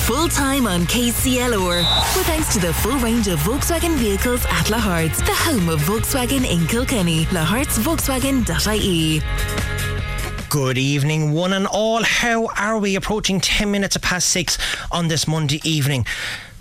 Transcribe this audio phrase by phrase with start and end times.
[0.00, 1.78] full time on KCLR.
[2.16, 6.44] With thanks to the full range of Volkswagen vehicles at Lahart's, the home of Volkswagen
[6.50, 7.26] in Kilkenny.
[7.26, 9.20] lahartsvolkswagen.ie.
[10.48, 12.02] Good evening, one and all.
[12.02, 14.58] How are we approaching 10 minutes past six
[14.90, 16.06] on this Monday evening?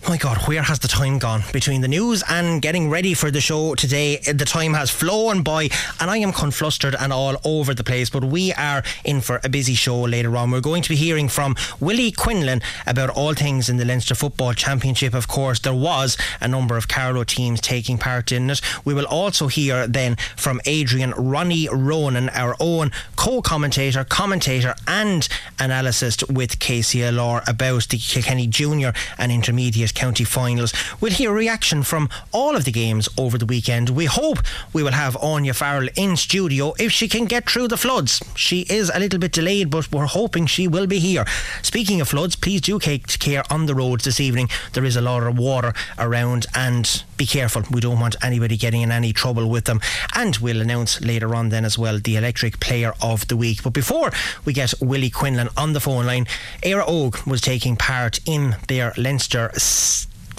[0.08, 1.44] My God, where has the time gone?
[1.54, 5.70] Between the news and getting ready for the show today, the time has flown by
[6.00, 8.10] and I am conflustered and all over the place.
[8.10, 10.50] But we are in for a busy show later on.
[10.50, 14.54] We're going to be hearing from Willie Quinlan about all things in the Leinster Football
[14.54, 15.14] Championship.
[15.14, 18.62] Of course, there was a number of Carlow teams taking part in it.
[18.86, 25.28] We will also hear then from Adrian Ronny Ronan, our own co commentator, commentator, and
[25.60, 30.74] analyst with KCLR about the Kilkenny Junior and Intermediate county finals.
[31.00, 33.90] We'll hear reaction from all of the games over the weekend.
[33.90, 34.40] We hope
[34.74, 38.22] we will have Áine Farrell in studio if she can get through the floods.
[38.36, 41.26] She is a little bit delayed, but we're hoping she will be here.
[41.62, 44.50] Speaking of floods, please do take care on the roads this evening.
[44.74, 47.62] There is a lot of water around and be careful.
[47.70, 49.82] We don't want anybody getting in any trouble with them.
[50.16, 53.62] And we'll announce later on then as well the electric player of the week.
[53.62, 54.12] But before
[54.46, 56.26] we get Willie Quinlan on the phone line,
[56.64, 59.52] Éire Óg was taking part in their Leinster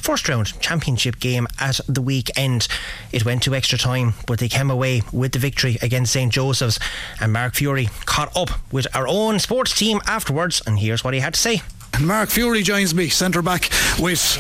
[0.01, 2.67] first round championship game at the weekend.
[3.13, 6.81] It went to extra time, but they came away with the victory against St Joseph's.
[7.21, 11.21] And Mark Furey caught up with our own sports team afterwards, and here's what he
[11.21, 11.63] had to say.
[12.01, 14.39] Mark Furey joins me, centre back with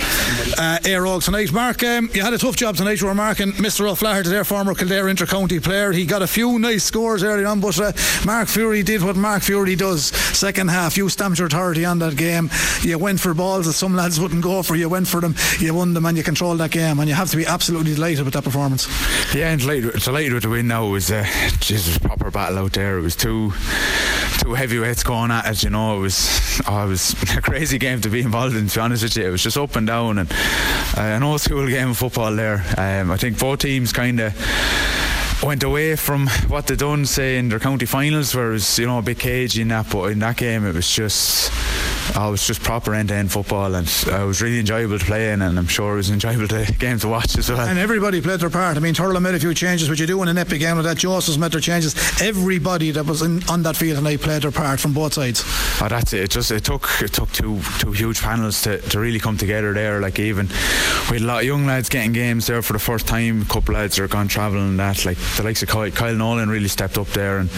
[0.58, 1.52] uh, Éire Óg tonight.
[1.52, 3.00] Mark, um, you had a tough job tonight.
[3.00, 3.90] You were marking Mr.
[3.90, 5.92] O'Flaherty, their former Kildare inter-county player.
[5.92, 7.92] He got a few nice scores early on, but uh,
[8.24, 10.06] Mark Furey did what Mark Furey does.
[10.06, 12.48] Second half, you stamped your authority on that game.
[12.82, 14.74] You went for balls that some lads wouldn't go for.
[14.74, 16.98] You went for them, you won them, and you controlled that game.
[16.98, 18.88] And you have to be absolutely delighted with that performance.
[19.34, 20.86] Yeah, and delighted, delighted with the win now.
[20.86, 21.26] It was, uh,
[21.60, 22.98] Jesus, proper battle out there.
[22.98, 23.52] It was two
[24.40, 25.62] two heavyweights going at it.
[25.62, 28.66] You know, it was, oh, it was a crazy game to be involved in.
[28.68, 30.30] To be honest with you, it was just up and down, and
[30.96, 32.62] uh, an old school game of football there.
[32.76, 37.48] Um, I think both teams kind of went away from what they done say in
[37.48, 40.18] their county finals where it was you know a bit cagey in that but in
[40.18, 41.50] that game it was just
[42.16, 45.42] oh, it was just proper end-to-end football and it was really enjoyable to play in
[45.42, 47.60] and I'm sure it was enjoyable to, game to watch as well.
[47.60, 48.76] And everybody played their part.
[48.76, 50.84] I mean Turlough made a few changes which you do in an epic game like
[50.84, 50.96] that.
[50.96, 51.94] Joseph's made their changes.
[52.20, 55.42] Everybody that was in, on that field tonight played their part from both sides.
[55.80, 56.22] Oh that's it.
[56.22, 59.72] It just it took it took two two huge panels to, to really come together
[59.72, 60.48] there like even
[61.10, 63.42] we had a lot of young lads getting games there for the first time.
[63.42, 66.48] A couple lads are gone travelling and that like the likes of Kyle, Kyle Nolan
[66.48, 67.50] really stepped up there, and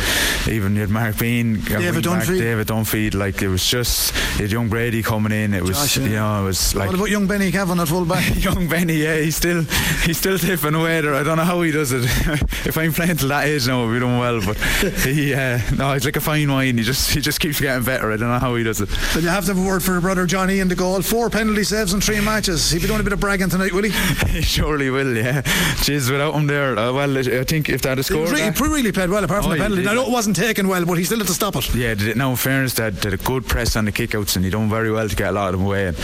[0.48, 3.14] even you had Mark Bean, uh, David Dunphy, David Dunphy.
[3.14, 4.14] Like it was just
[4.50, 5.54] young Brady coming in.
[5.54, 6.04] It was Josh, yeah.
[6.04, 8.25] you know it was like what about young Benny Cavan at full back?
[8.44, 9.62] young Benny, yeah, he's still
[10.04, 11.14] he's still tipping away there.
[11.14, 12.04] I don't know how he does it.
[12.66, 14.56] if I'm playing till that age now, we're doing well, but
[15.04, 16.76] he uh, no, he's like a fine wine.
[16.76, 18.12] He just he just keeps getting better.
[18.12, 18.91] I don't know how he does it.
[19.14, 21.00] But you have to have a word for your brother Johnny in the goal.
[21.02, 22.70] Four penalty saves in three matches.
[22.70, 23.91] He'll be doing a bit of bragging tonight, will he?
[24.28, 25.16] he surely will.
[25.16, 25.42] Yeah,
[25.82, 28.38] jeez, without him there, uh, well, I think if that is had scored.
[28.38, 29.88] He really, really played well, apart from Oh, the penalty.
[29.88, 31.75] I know it wasn't taken well, but he still had to stop it.
[31.75, 33.92] Yeah, did it, now in fairness, that did a good press on the
[34.22, 35.88] kickouts and he done very well to get a lot of them away.
[35.88, 35.97] And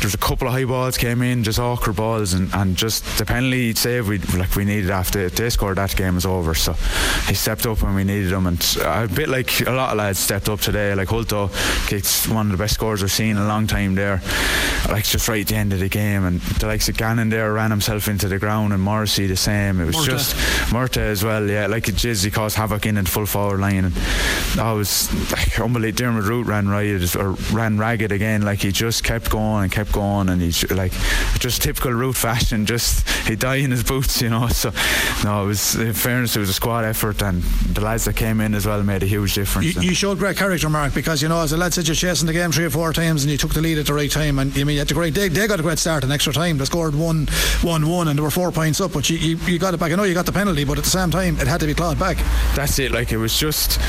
[0.00, 3.24] there's a couple of high balls came in, just awkward balls, and, and just the
[3.24, 6.54] penalty save we like we needed after they scored that game was over.
[6.54, 6.72] So
[7.26, 10.18] he stepped up when we needed him, and a bit like a lot of lads
[10.18, 10.94] stepped up today.
[10.94, 11.50] Like Hulto
[11.88, 14.22] kicked one of the best scores I've seen in a long time there.
[14.88, 17.52] Like just right at the end of the game, and the likes of Gannon there
[17.52, 19.80] ran himself into the ground, and Morrissey the same.
[19.80, 20.06] It was Murta.
[20.06, 20.36] just
[20.72, 21.48] Murta as well.
[21.48, 23.94] Yeah, like it just he caused havoc in the full forward line, and
[24.58, 25.80] I was like unbelievable.
[25.90, 28.42] Dermot Root ran riot or ran ragged again.
[28.42, 30.92] Like he just kept going and kept going, and he's like
[31.38, 32.66] just typical Root fashion.
[32.66, 34.48] Just he died in his boots, you know.
[34.60, 34.72] So
[35.24, 38.42] no, it was in fairness, it was a squad effort, and the lads that came
[38.42, 39.74] in as well made a huge difference.
[39.74, 42.26] You, you showed great character, Mark, because you know, as the lad said, you're chasing
[42.26, 44.38] the game three or four times, and you took the lead at the right time.
[44.38, 45.14] And you mean, you had a great.
[45.14, 46.58] They, they got a great start in extra time.
[46.58, 47.26] They scored one,
[47.62, 48.92] one, one, and they were four points up.
[48.92, 49.92] But you, you, you got it back.
[49.92, 51.74] I know you got the penalty, but at the same time, it had to be
[51.74, 52.18] clawed back.
[52.54, 52.92] that's it.
[52.92, 53.80] Like it was just,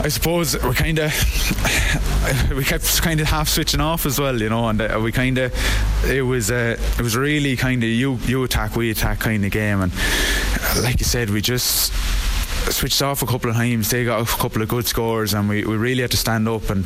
[0.00, 1.12] I suppose we kind of,
[2.56, 5.36] we kept kind of half switching off as well, you know, and uh, we kind
[5.38, 5.52] of,
[6.08, 9.50] it was, uh, it was really kind of you you attack, we attack kind of
[9.50, 11.92] game, and uh, like you said, we just
[12.72, 13.90] switched off a couple of times.
[13.90, 16.70] They got a couple of good scores, and we, we really had to stand up
[16.70, 16.84] and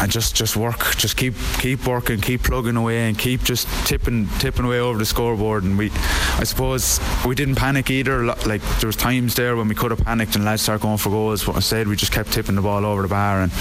[0.00, 4.28] and just just work, just keep keep working, keep plugging away, and keep just tipping
[4.38, 5.64] tipping away over the scoreboard.
[5.64, 5.90] And we,
[6.38, 8.24] I suppose, we didn't panic either.
[8.24, 11.10] Like there was times there when we could have panicked and lads start going for
[11.10, 13.52] goals, but instead we just kept tipping the ball over the bar, and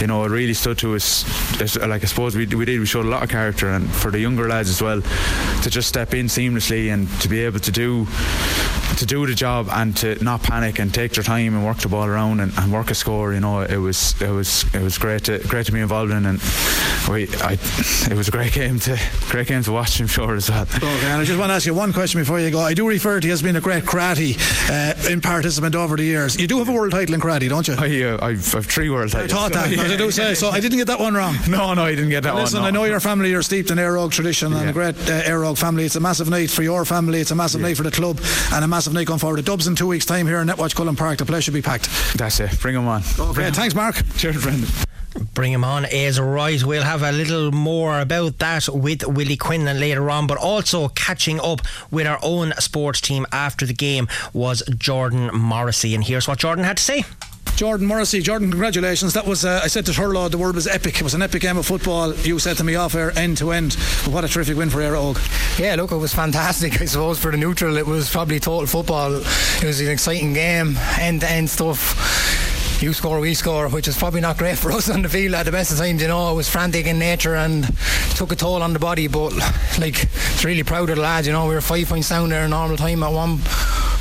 [0.00, 1.24] you know it really stood to us.
[1.76, 4.20] Like I suppose we we did, we showed a lot of character, and for the
[4.20, 8.06] younger lads as well, to just step in seamlessly and to be able to do
[8.96, 11.88] to do the job and to not panic and take their time and work the
[11.88, 13.32] ball around and, and work a score.
[13.32, 16.26] You know, it was it was it was great to great to be involved in,
[16.26, 16.38] and
[17.08, 17.58] we, I,
[18.10, 18.98] it was a great game to
[19.28, 20.00] great game to watch.
[20.00, 20.62] I'm sure as well.
[20.62, 22.60] Okay, and I just want to ask you one question before you go.
[22.60, 24.36] I do refer to you as being a great karate
[24.70, 26.38] uh, in participant over the years.
[26.40, 27.74] You do have a world title in karate, don't you?
[27.76, 29.32] I, uh, I've, I've three world titles.
[29.32, 29.78] I thought that.
[29.92, 30.50] I do say so.
[30.50, 31.36] I didn't get that one wrong.
[31.48, 32.68] No, no, I didn't get that Listen, one.
[32.68, 32.82] I no.
[32.82, 33.30] I know your family.
[33.30, 34.70] You're steeped in Éire Óg tradition and Yeah.
[34.70, 35.84] a great uh, Éire Óg family.
[35.84, 37.20] It's a massive night for your family.
[37.20, 38.20] It's a massive night for the club
[38.52, 39.38] and a massive night going forward.
[39.38, 41.18] The Dubs in two weeks' time here in Netwatch Cullen Park.
[41.18, 41.88] The place should be packed.
[42.16, 42.58] That's it.
[42.60, 43.02] Bring them on.
[43.18, 44.00] Okay, thanks, Mark.
[44.16, 44.68] Cheers, Brendan.
[45.34, 46.62] Bring him on is right.
[46.62, 51.40] We'll have a little more about that with Willie Quinlan later on, but also catching
[51.40, 51.60] up
[51.90, 55.94] with our own sports team after the game was Jordan Morrissey.
[55.94, 57.04] And here's what Jordan had to say.
[57.56, 59.12] Jordan Morrissey, Jordan, congratulations.
[59.12, 60.96] That was, uh, I said to Turlough, the word was epic.
[60.96, 62.14] It was an epic game of football.
[62.14, 63.74] You said to me off air, end to end.
[64.06, 65.58] What a terrific win for Éire Óg.
[65.58, 66.72] Yeah, look, it was fantastic.
[66.80, 69.14] I suppose for the neutral, it was probably total football.
[69.14, 72.41] It was an exciting game, end to end stuff.
[72.82, 75.44] You score, we score, which is probably not great for us on the field at
[75.44, 76.02] the best of times.
[76.02, 77.64] You know, it was frantic in nature and
[78.16, 79.06] took a toll on the body.
[79.06, 79.32] But
[79.78, 81.28] like, it's really proud of the lads.
[81.28, 83.38] You know, we were five points down there in normal time at one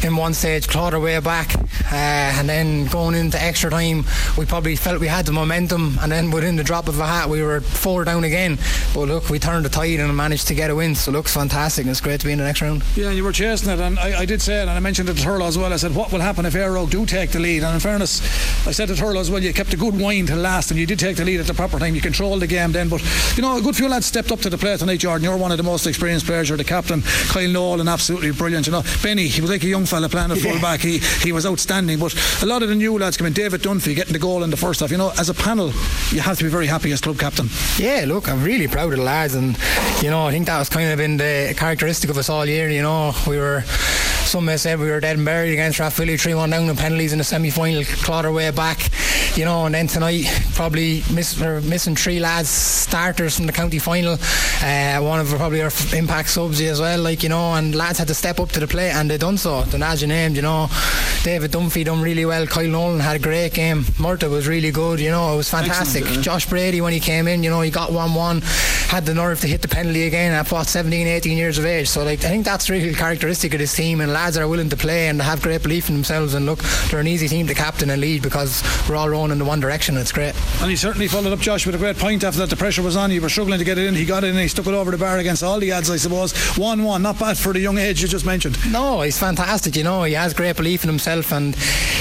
[0.04, 1.96] in one stage, clawed our way back, uh,
[2.40, 4.06] and then going into extra time,
[4.38, 7.30] we probably felt we had the momentum, and then within the drop of a hat,
[7.30, 8.58] we were four down again.
[8.94, 10.96] But look, we turned the tide and managed to get a win.
[10.96, 11.84] So looks fantastic.
[11.84, 12.84] And it's great to be in the next round.
[12.96, 15.18] Yeah, you were chasing it, and I, I did say it, and I mentioned it
[15.18, 15.74] to Turlough as well.
[15.74, 17.64] I said, what will happen if Éire Óg do take the lead?
[17.64, 18.22] And in fairness,
[18.68, 20.86] I said to Turlough as well, you kept a good wind to last, and you
[20.86, 21.96] did take the lead at the proper time.
[21.96, 23.02] You controlled the game then, but
[23.36, 25.24] you know, a good few lads stepped up to the plate tonight, Jordan.
[25.24, 26.50] You're one of the most experienced players.
[26.50, 28.68] You're the captain, Kyle Nolan, absolutely brilliant.
[28.68, 30.80] You know, Benny, he was like a young fella playing at full back.
[30.80, 33.34] He he was outstanding, but a lot of the new lads coming.
[33.34, 34.90] David Dunphy getting the goal in the first half.
[34.90, 35.68] You know, as a panel,
[36.12, 37.50] you have to be very happy as club captain.
[37.78, 39.58] Yeah, look, I'm really proud of the lads, and
[40.02, 42.70] you know, I think that was kind of been the characteristic of us all year.
[42.70, 43.64] You know, we were.
[44.32, 47.12] Some may say we were dead and buried against Rathvilly, 3 1 down in penalties
[47.12, 48.90] in the semi final, clawed our way back,
[49.36, 50.24] you know, and then tonight
[50.54, 54.18] probably miss, missing three lads starters from the county final.
[54.64, 58.08] Uh, one of probably our impact subs as well, like, you know, and lads had
[58.08, 59.64] to step up to the plate and they done so.
[59.64, 60.70] The lads you named, you know,
[61.24, 65.02] David Dunphy done really well, Kyle Nolan had a great game, Murta was really good,
[65.02, 66.04] you know, it was fantastic.
[66.04, 68.42] Excellent, Josh Brady, when he came in, you know, he got 1 1,
[68.88, 71.90] had the nerve to hit the penalty again at what, 17, 18 years of age.
[71.90, 74.78] So, like, I think that's really characteristic of this team, and lads are willing to
[74.78, 76.34] play and have great belief in themselves.
[76.34, 76.60] And look,
[76.90, 79.60] they're an easy team to captain and lead because we're all rowing in the one
[79.60, 79.96] direction.
[79.96, 80.36] And It's great.
[80.62, 82.50] And he certainly followed up Josh with a great point after that.
[82.50, 83.12] The pressure was on.
[83.12, 83.96] You were struggling to get it in.
[83.96, 84.32] He got it in.
[84.32, 86.34] And he stuck it over the bar against all the ads, I suppose.
[86.58, 87.02] 1 1.
[87.02, 88.58] Not bad for the young age you just mentioned.
[88.72, 89.76] No, he's fantastic.
[89.76, 91.56] You know, he has great belief in himself, and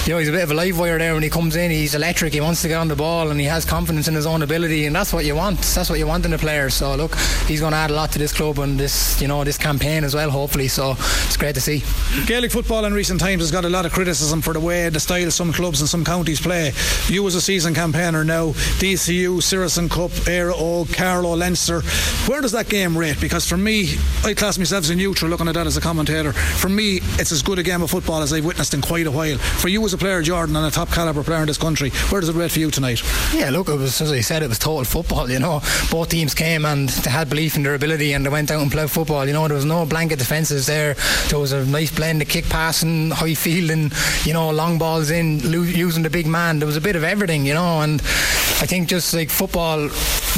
[0.07, 1.71] you know he's a bit of a live wire there when he comes in.
[1.71, 2.33] He's electric.
[2.33, 4.87] He wants to get on the ball, and he has confidence in his own ability,
[4.87, 5.61] and that's what you want.
[5.61, 6.71] That's what you want in a player.
[6.71, 7.15] So look,
[7.47, 10.05] he's going to add a lot to this club and this, you know, this campaign
[10.05, 10.31] as well.
[10.31, 11.83] Hopefully, so it's great to see.
[12.27, 14.99] Gaelic football in recent times has got a lot of criticism for the way, the
[15.01, 16.73] style some clubs and some counties play.
[17.07, 18.49] You, as a season campaigner now,
[18.81, 21.83] DCU, Sigerson Cup, Air O, Carlow, Leinster,
[22.27, 23.21] where does that game rate?
[23.21, 23.95] Because for me,
[24.25, 26.33] I class myself as a neutral looking at that as a commentator.
[26.33, 29.11] For me, it's as good a game of football as I've witnessed in quite a
[29.11, 29.39] while.
[29.39, 32.21] For you, as a player, Jordan, and a top calibre player in this country, where
[32.21, 33.03] does it rate for you tonight?
[33.33, 35.31] Yeah, look, was as I said, it was total football.
[35.31, 35.61] You know,
[35.91, 38.71] both teams came and they had belief in their ability, and they went out and
[38.71, 39.27] played football.
[39.27, 40.97] You know, there was no blanket defences there.
[41.29, 43.91] There was a nice blend the kick passing, high fielding,
[44.25, 46.59] you know, long balls in, lo- using the big man.
[46.59, 49.89] There was a bit of everything, you know, and I think just like football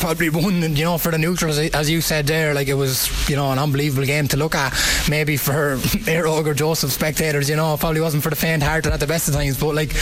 [0.01, 3.09] probably won, and you know, for the neutrals, as you said there, like it was,
[3.29, 4.73] you know, an unbelievable game to look at.
[5.09, 9.01] Maybe for Éire Óg or Joseph spectators, you know, probably wasn't for the faint-hearted at
[9.01, 9.94] the best of times, but like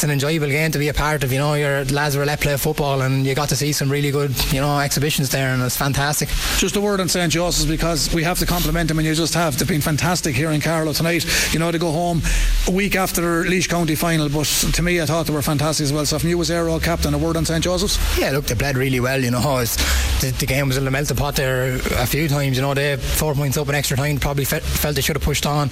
[0.00, 1.30] it's an enjoyable game to be a part of.
[1.30, 4.10] You know, your lads were let play football, and you got to see some really
[4.10, 6.30] good, you know, exhibitions there, and it's fantastic.
[6.56, 7.30] Just a word on St.
[7.30, 9.58] Joseph's because we have to compliment them and you just have.
[9.58, 11.26] They've been fantastic here in Carlow tonight.
[11.52, 12.22] You know, to go home
[12.66, 15.84] a week after their Laois County final, but to me, I thought they were fantastic
[15.84, 16.06] as well.
[16.06, 17.62] So, from you as Aero captain, a word on St.
[17.62, 17.98] Joseph's?
[18.18, 19.22] Yeah, look, they played really well.
[19.22, 22.56] You know, the, the game was in the melting pot there a few times.
[22.56, 24.18] You know, they four points up in extra time.
[24.18, 25.66] Probably fe- felt they should have pushed on.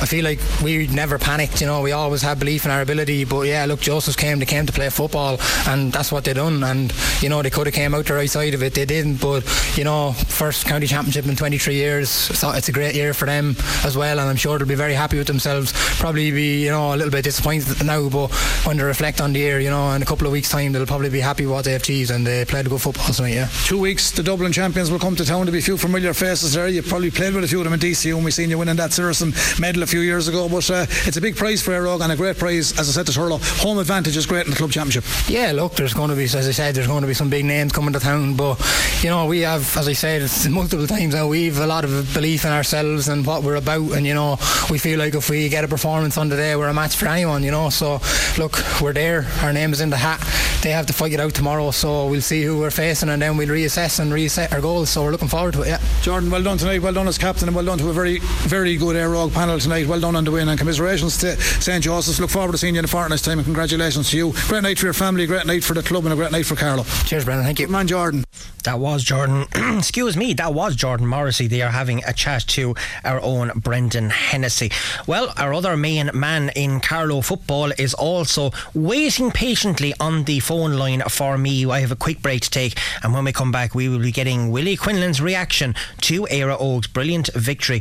[0.00, 1.60] I feel like we never panicked.
[1.60, 3.24] You know, we always had belief in our ability.
[3.26, 4.38] But yeah, look, Joseph's came.
[4.38, 6.62] They came to play football, and that's what they done.
[6.62, 8.74] And you know, they could have came out the right side of it.
[8.74, 9.20] They didn't.
[9.20, 9.44] But
[9.76, 12.08] you know, first county championship in 23 years.
[12.08, 14.94] So it's a great year for them as well, and I'm sure they'll be very
[14.94, 15.72] happy with themselves.
[15.98, 18.32] Probably be you know a little bit disappointed now, but
[18.64, 20.86] when they reflect on the year, you know, in a couple of weeks' time, they'll
[20.86, 23.34] probably be happy with what they have achieved, and they played good football tonight.
[23.34, 23.48] Yeah.
[23.64, 25.40] Two weeks, the Dublin champions will come to town.
[25.40, 26.68] There'll be a few familiar faces there.
[26.68, 28.76] You probably played with a few of them in DCU, and we seen you winning
[28.76, 30.48] that Sigerson medal a few years ago.
[30.48, 32.92] But uh, it's a big prize for Éire Óg and a great prize, as I
[32.92, 33.40] said to Turlough.
[33.60, 35.04] Home advantage is great in the club championship.
[35.28, 37.44] Yeah, look, there's going to be, as I said, there's going to be some big
[37.44, 38.34] names coming to town.
[38.36, 38.60] But
[39.02, 41.26] you know, we have, as I said, multiple times now.
[41.26, 44.38] We've a lot of belief in ourselves and what we're about, and you know,
[44.70, 47.06] we feel like if we get a performance on the day, we're a match for
[47.06, 47.42] anyone.
[47.42, 48.00] You know, so
[48.38, 49.26] look, we're there.
[49.42, 50.20] Our name is in the hat.
[50.62, 51.70] they have to fight it out tomorrow.
[51.70, 54.90] So we'll see who we're facing, and then we'll reassess and reset our goals.
[54.90, 55.68] So we're looking forward to it.
[55.68, 55.80] Yeah.
[56.02, 56.82] Jordan, well done tonight.
[56.82, 59.32] Well done as captain, and well done to a very, very good eh, Éire Óg
[59.32, 59.86] panel tonight.
[59.86, 62.20] Well done on the win, and commiserations to St Joseph's.
[62.20, 64.32] Look forward to seeing you in a fortnight's time, congratulations to you.
[64.48, 66.56] Great night for your family, great night for the club, and a great night for
[66.56, 66.82] Carlow.
[67.04, 67.46] Cheers, Brendan.
[67.46, 67.66] Thank you.
[67.66, 68.24] Good man, Jordan.
[68.64, 69.46] That was Jordan.
[69.78, 71.46] Excuse me, that was Jordan Morrissey.
[71.46, 72.74] They are having a chat to
[73.04, 74.72] our own Brendan Hennessy.
[75.06, 80.72] Well, our other main man in Carlow football is also waiting patiently on the phone
[80.72, 81.64] line for me.
[81.70, 84.10] I have a quick break to take, and when we come back, we will be
[84.10, 87.80] getting Willie Quinlan's reaction to Éire Óg's brilliant victory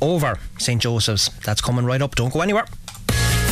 [0.00, 1.28] over St Joseph's.
[1.44, 2.16] That's coming right up.
[2.16, 2.66] Don't go anywhere.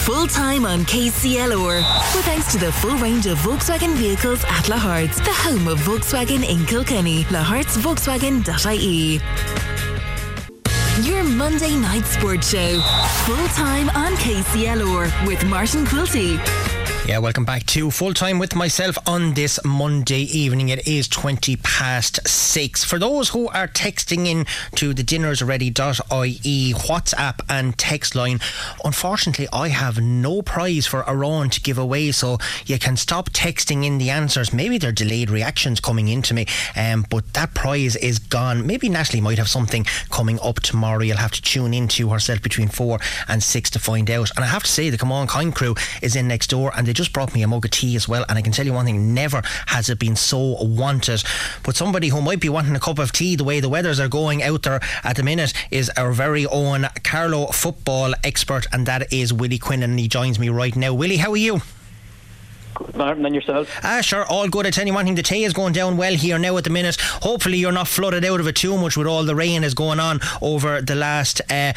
[0.04, 1.76] Full time on KCLR.
[1.76, 6.42] With thanks to the full range of Volkswagen vehicles at Lahart's, the home of Volkswagen
[6.42, 7.22] in Kilkenny.
[7.24, 9.20] Lahart'sVolkswagen.ie.
[11.08, 12.80] Your Monday night sports show.
[13.26, 16.71] Full time on KCLR with Martin Quilty.
[17.04, 20.68] Yeah, welcome back to full time with myself on this Monday evening.
[20.68, 22.84] It is 20 past six.
[22.84, 28.38] For those who are texting in to the dinnersready.ie WhatsApp and text line,
[28.84, 33.84] unfortunately, I have no prize for Iran to give away, so you can stop texting
[33.84, 34.52] in the answers.
[34.52, 38.64] Maybe they're delayed reactions coming into me, um, but that prize is gone.
[38.64, 41.02] Maybe Natalie might have something coming up tomorrow.
[41.02, 44.30] You'll have to tune in to herself between four and six to find out.
[44.36, 46.94] And I have to say, the Camán Caint crew is in next door and they
[46.94, 48.26] just brought me a mug of tea as well.
[48.28, 51.24] And I can tell you one thing: never has it been so wanted.
[51.62, 54.08] But somebody who might be wanting a cup of tea, the way the weathers are
[54.08, 59.10] going out there at the minute, is our very own Carlow football expert, and that
[59.10, 60.92] is Willie Quinn, and he joins me right now.
[60.92, 61.62] Willie, how are you?
[62.94, 63.68] Martin and yourself?
[63.82, 64.66] Ah, sure, all good.
[64.66, 66.70] I tell you one thing, the tea is going down well here now at the
[66.70, 66.96] minute.
[67.00, 70.00] Hopefully, you're not flooded out of it too much with all the rain is going
[70.00, 71.72] on over the last uh,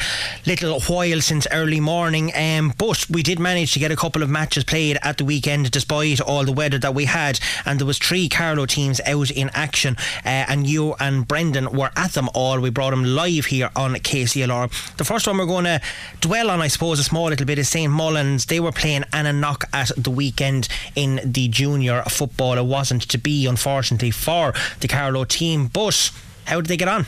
[0.46, 2.32] little while since early morning.
[2.34, 5.70] Um, but we did manage to get a couple of matches played at the weekend
[5.70, 9.50] despite all the weather that we had, and there was three Carlow teams out in
[9.54, 12.60] action, uh, and you and Brendan were at them all.
[12.60, 14.96] We brought them live here on KCLR.
[14.96, 15.80] The first one we're going to
[16.20, 18.46] dwell on, I suppose, a small little bit is St Mullins.
[18.46, 22.58] They were playing Annanough at the weekend in the junior football.
[22.58, 25.68] It wasn't to be, unfortunately, for the Carlow team.
[25.68, 26.10] But
[26.46, 27.06] how did they get on?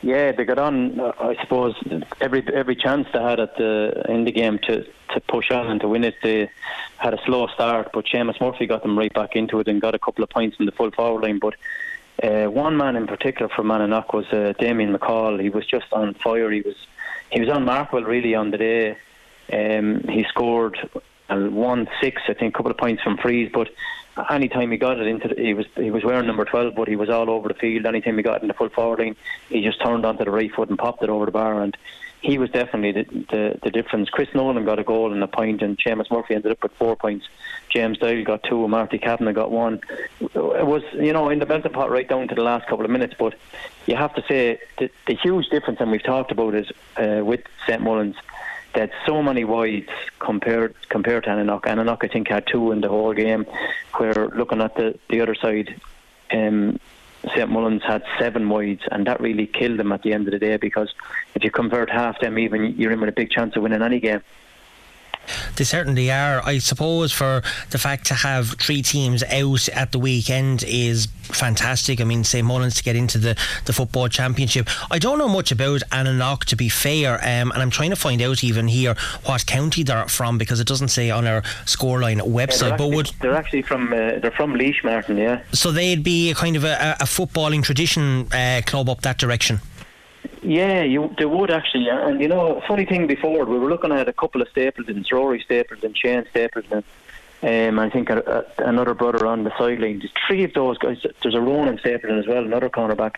[0.00, 0.98] Yeah, they got on.
[0.98, 1.74] Uh, I suppose
[2.20, 5.80] every every chance they had at the in the game to, to push on and
[5.80, 6.14] to win it.
[6.22, 6.48] They
[6.98, 9.96] had a slow start, but Seamus Murphy got them right back into it and got
[9.96, 11.40] a couple of points in the full forward line.
[11.40, 11.54] But
[12.22, 15.40] uh, one man in particular from Annanough was uh, Damien McCall.
[15.40, 16.50] He was just on fire.
[16.50, 16.76] He was
[17.30, 18.96] he was on Markwell really on the day.
[19.52, 20.78] Um, he scored
[21.28, 23.50] and won six, I think, a couple of points from frees.
[23.52, 23.68] But
[24.30, 26.96] anytime he got it into, the, he was he was wearing number twelve, but he
[26.96, 27.86] was all over the field.
[27.86, 29.16] Anytime he got in the full forward line,
[29.48, 31.60] he just turned onto the right foot and popped it over the bar.
[31.62, 31.76] And
[32.20, 34.10] he was definitely the the, the difference.
[34.10, 36.96] Chris Nolan got a goal and a point, and Seamus Murphy ended up with four
[36.96, 37.26] points.
[37.70, 39.80] James Doyle got two, Marty Kavanagh got one.
[40.20, 42.90] It was you know in the melting pot right down to the last couple of
[42.90, 43.34] minutes, but
[43.86, 47.42] you have to say the, the huge difference, and we've talked about it uh, with
[47.66, 48.16] St Mullins
[48.78, 51.62] had so many wides compared compared to Annanough.
[51.62, 53.46] Annanough, I think, had two in the whole game.
[53.96, 55.80] Where looking at the the other side,
[56.30, 56.78] um,
[57.34, 60.38] St Mullins had seven wides, and that really killed them at the end of the
[60.38, 60.56] day.
[60.56, 60.94] Because
[61.34, 64.00] if you convert half them, even you're in with a big chance of winning any
[64.00, 64.22] game.
[65.56, 66.40] They certainly are.
[66.44, 72.00] I suppose for the fact to have three teams out at the weekend is fantastic.
[72.00, 74.68] I mean, St Mullins to get into the, the football championship.
[74.90, 78.22] I don't know much about Annanough to be fair, um, and I'm trying to find
[78.22, 78.94] out even here
[79.24, 82.70] what county they're from because it doesn't say on our scoreline website.
[82.70, 85.16] Yeah, but would they're actually from uh, they're from Laois, Martin.
[85.16, 85.42] Yeah.
[85.52, 89.60] So they'd be a kind of a, a footballing tradition uh, club up that direction.
[90.42, 94.08] Yeah, you they would actually, and you know, funny thing before we were looking at
[94.08, 96.84] a couple of Stapletons, Rory Stapleton, Shane Stapleton,
[97.42, 100.00] um, I think a, a, another brother on the sideline.
[100.00, 101.04] There's three of those guys.
[101.22, 103.16] There's a Ronan Stapleton as well, another cornerback.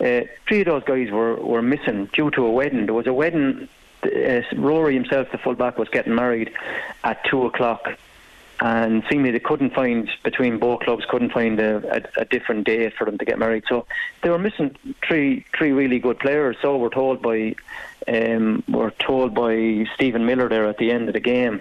[0.00, 2.86] Uh, three of those guys were, were missing due to a wedding.
[2.86, 3.68] There was a wedding.
[4.02, 6.52] Uh, Rory himself, the fullback, was getting married
[7.04, 7.98] at two o'clock
[8.60, 12.90] and seemingly they couldn't find between both clubs couldn't find a, a, a, different day
[12.90, 13.64] for them to get married.
[13.68, 13.86] So
[14.22, 14.74] they were missing
[15.06, 16.56] three three really good players.
[16.60, 17.54] So we're told by
[18.08, 21.60] um, we're told by Stephen Miller there at the end of the game,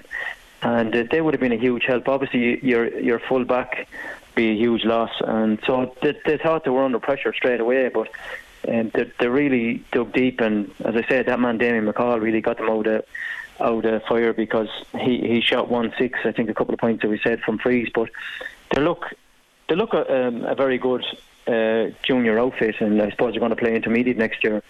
[0.63, 2.07] and uh, they would have been a huge help.
[2.07, 3.87] Obviously, your your full back
[4.33, 7.89] be a huge loss, and so they, they thought they were under pressure straight away,
[7.89, 8.09] but.
[8.67, 12.41] Um, they, they really dug deep, and as I said, that man Damien McCall really
[12.41, 13.05] got them out of
[13.59, 17.01] out of fire because he, he shot one six, I think a couple of points
[17.01, 17.89] that we said from frees.
[17.93, 18.09] But
[18.73, 19.05] they look
[19.67, 21.05] they look a, um, a very good
[21.47, 24.63] uh, junior outfit, and I suppose they're going to play intermediate next year.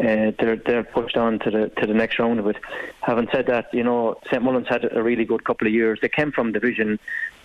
[0.00, 2.56] Uh, they're they're pushed on to the to the next round of it.
[3.00, 6.00] Having said that, you know St Mullins had a really good couple of years.
[6.00, 6.98] They came from Division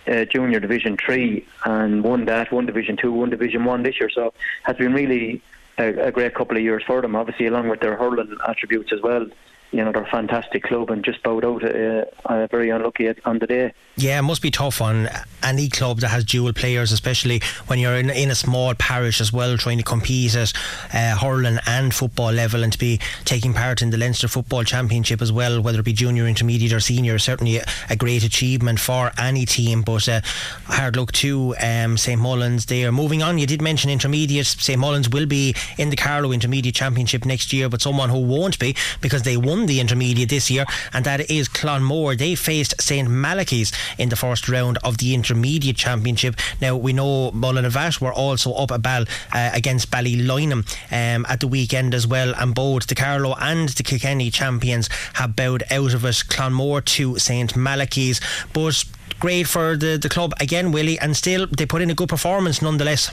[0.08, 4.10] uh, Junior Division Three and won that, won Division Two, won Division One this year.
[4.10, 4.32] So
[4.64, 5.42] has been really
[5.78, 7.14] a, a great couple of years for them.
[7.14, 9.26] Obviously, along with their hurling attributes as well
[9.72, 13.38] you know, they're a fantastic club and just bowed out uh, uh, very unlucky on
[13.38, 13.72] the day.
[13.96, 15.08] Yeah, it must be tough on
[15.42, 19.32] any club that has dual players, especially when you're in, in a small parish as
[19.32, 20.52] well, trying to compete at
[20.92, 25.22] uh, hurling and football level and to be taking part in the Leinster Football Championship
[25.22, 27.18] as well, whether it be junior, intermediate, or senior.
[27.18, 30.20] Certainly a, great achievement for any team, but uh,
[30.64, 32.90] hard luck to um, St Mullins there.
[32.90, 34.46] Moving on, you did mention intermediate.
[34.46, 38.58] St Mullins will be in the Carlow Intermediate Championship next year, but someone who won't
[38.58, 42.16] be because they won won the intermediate this year, and that is Clonmore.
[42.16, 46.36] They faced St Malachy's in the first round of the intermediate championship.
[46.62, 51.48] Now we know Mullinavat were also up a ball uh, against Ballyloynham um, at the
[51.48, 56.04] weekend as well, and both the Carlow and the Kilkenny champions have bowed out of
[56.06, 56.22] it.
[56.28, 58.20] Clonmore to St Malachy's,
[58.54, 58.84] but
[59.18, 62.62] great for the, the club again, Willie, and still they put in a good performance
[62.62, 63.10] nonetheless.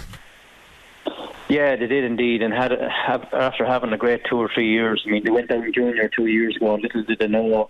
[1.50, 5.04] Yeah, they did indeed, and had have, after having a great two or three years.
[5.06, 6.76] I mean, they went down junior two years ago.
[6.76, 7.70] Little did they know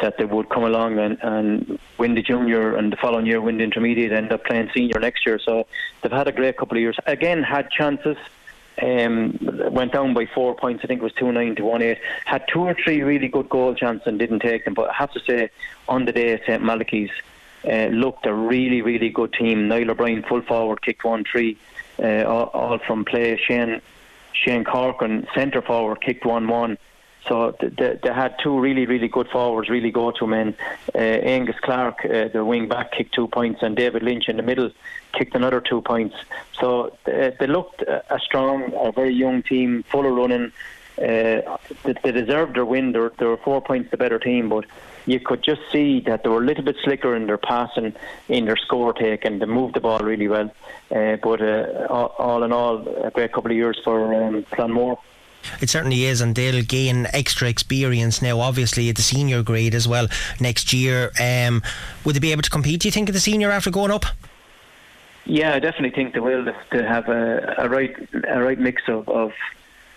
[0.00, 3.58] that they would come along and, and win the junior, and the following year win
[3.58, 5.38] the intermediate, and end up playing senior next year.
[5.38, 5.66] So
[6.02, 6.96] they've had a great couple of years.
[7.06, 8.16] Again, had chances.
[8.80, 9.36] Um,
[9.72, 10.84] went down by four points.
[10.84, 11.98] I think it was two nine to one eight.
[12.24, 14.74] Had two or three really good goal chances and didn't take them.
[14.74, 15.50] But I have to say,
[15.88, 17.10] on the day, St Malachy's
[17.64, 19.66] uh, looked a really, really good team.
[19.68, 21.58] Niall O'Brien, full forward, kicked one three
[22.02, 23.36] uh, all, from play.
[23.36, 23.80] Shane
[24.32, 26.78] Shane Corcoran, centre forward, kicked one one.
[27.26, 30.54] So they, they had two really, really good forwards, really go-to men.
[30.94, 34.42] Uh, Angus Clark, uh, the wing back, kicked two points, and David Lynch in the
[34.42, 34.70] middle
[35.12, 36.16] kicked another two points.
[36.58, 40.52] So they, they looked a strong, a very young team, full of running.
[40.96, 42.92] Uh, they, they deserved their win.
[42.92, 44.64] They were, they were four points the better team, but
[45.08, 47.94] you could just see that they were a little bit slicker in their passing,
[48.28, 50.52] in their score take, and they moved the ball really well.
[50.94, 54.98] Uh, but uh, all, all, in all, a great couple of years for um, Clonmore.
[55.60, 59.88] It certainly is, and they'll gain extra experience now, obviously, at the senior grade as
[59.88, 60.08] well
[60.40, 61.10] next year.
[61.20, 61.62] Um,
[62.04, 64.04] would they be able to compete, do you think, at the senior after going up?
[65.24, 66.44] Yeah, I definitely think they will.
[66.44, 67.94] To have a, a right
[68.28, 69.32] a right mix of, of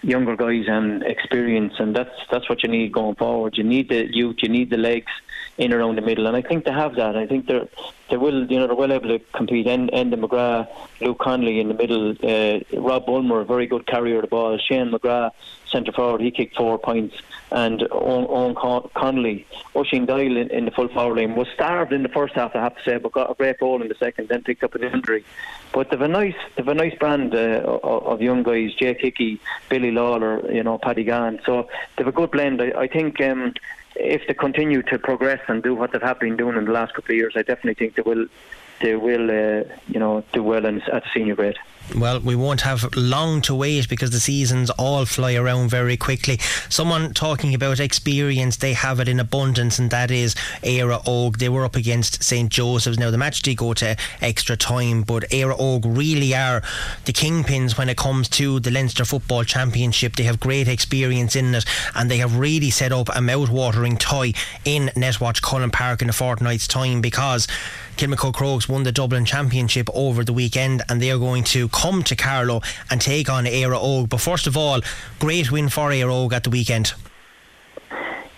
[0.03, 3.57] younger guys and experience, and that's that's what you need going forward.
[3.57, 5.11] You need the youth, you need the legs
[5.57, 7.15] in around the middle, and I think they have that.
[7.15, 7.67] I think they're
[8.09, 9.67] they will, you know, they're well able to compete.
[9.67, 10.67] End Enda McGrath,
[10.99, 14.57] Luke Connolly in the middle, uh, Rob Bulmer, a very good carrier of the ball.
[14.57, 15.31] Shane McGrath,
[15.71, 17.15] centre forward, he kicked four points,
[17.51, 22.01] and Owen, Con- Connolly, Oisin Doyle in, in, the full forward line was starved in
[22.01, 24.29] the first half, I have to say, but got a great goal in the second,
[24.29, 25.25] then picked up an injury.
[25.73, 29.91] But they've a nice, they've a nice brand uh, of, young guys: Jake Hickey, Billy
[29.91, 31.41] Lawler, you know, Paddy Gann.
[31.45, 32.61] So they've a good blend.
[32.61, 33.19] I, I think.
[33.21, 33.53] Um,
[33.93, 36.93] if they continue to progress and do what they have been doing in the last
[36.93, 38.25] couple of years, I definitely think they will
[38.79, 41.57] they will uh, you know do well in, at senior grade.
[41.95, 46.37] Well, we won't have long to wait because the seasons all fly around very quickly.
[46.69, 51.37] Someone talking about experience, they have it in abundance, and that is Éire Óg.
[51.37, 52.97] They were up against St Joseph's.
[52.97, 56.61] Now, the match did go to extra time, but Éire Óg really are
[57.03, 60.15] the kingpins when it comes to the Leinster Football Championship.
[60.15, 64.33] They have great experience in it, and they have really set up a mouth-watering tie
[64.63, 67.47] in Netwatch Cullen Park in a fortnight's time because
[68.01, 72.01] Kilmacud Crokes won the Dublin Championship over the weekend, and they are going to come
[72.01, 74.09] to Carlow and take on Éire Óg.
[74.09, 74.81] But first of all,
[75.19, 76.93] great win for Éire Óg at the weekend.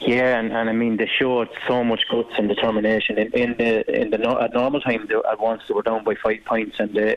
[0.01, 4.01] Yeah, and, and I mean they showed so much guts and determination in, in the
[4.01, 5.07] in the at normal time.
[5.07, 7.15] They, at once they were down by five points, and they,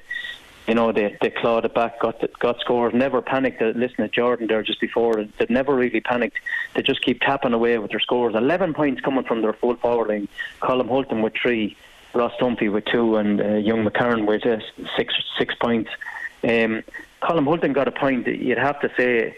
[0.69, 3.61] you know they they clawed it back, got got scores, never panicked.
[3.61, 6.39] Uh, listen to Jordan there just before, they never really panicked.
[6.77, 8.37] They just keep tapping away with their scores.
[8.37, 10.29] Eleven points coming from their full forward line.
[10.63, 11.77] Colm Hulton with three,
[12.17, 14.59] Ross Dunphy with two, and uh, young McCarron with uh,
[14.97, 15.91] six six points.
[16.43, 16.83] Um,
[17.23, 18.27] Colm Hulton got a point.
[18.27, 19.37] You'd have to say,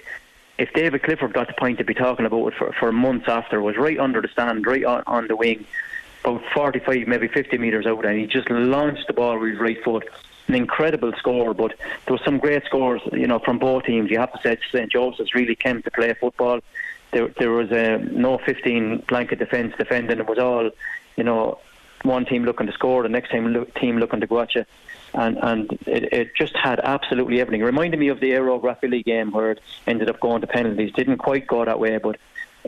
[0.59, 3.61] if David Clifford got the point to be talking about it for, for months after,
[3.61, 5.65] was right under the stand, right on, on the wing,
[6.25, 9.83] about 45, maybe 50 metres out, and he just launched the ball with his right
[9.83, 10.09] foot.
[10.49, 11.75] An incredible score, but
[12.07, 14.11] there were some great scores, you know, from both teams.
[14.11, 16.61] You have to say St Joseph's really came to play football.
[17.13, 20.19] There, there was uh, no 15 blanket defence defending.
[20.19, 20.71] It was all,
[21.17, 21.59] you know,
[22.03, 24.65] one team looking to score, the next team, team looking to go at you
[25.15, 27.61] and and it, it just had absolutely everything.
[27.61, 30.93] It reminded me of the Óg Rathvilly game where it ended up going to penalties.
[30.93, 32.19] Didn't quite go that way, but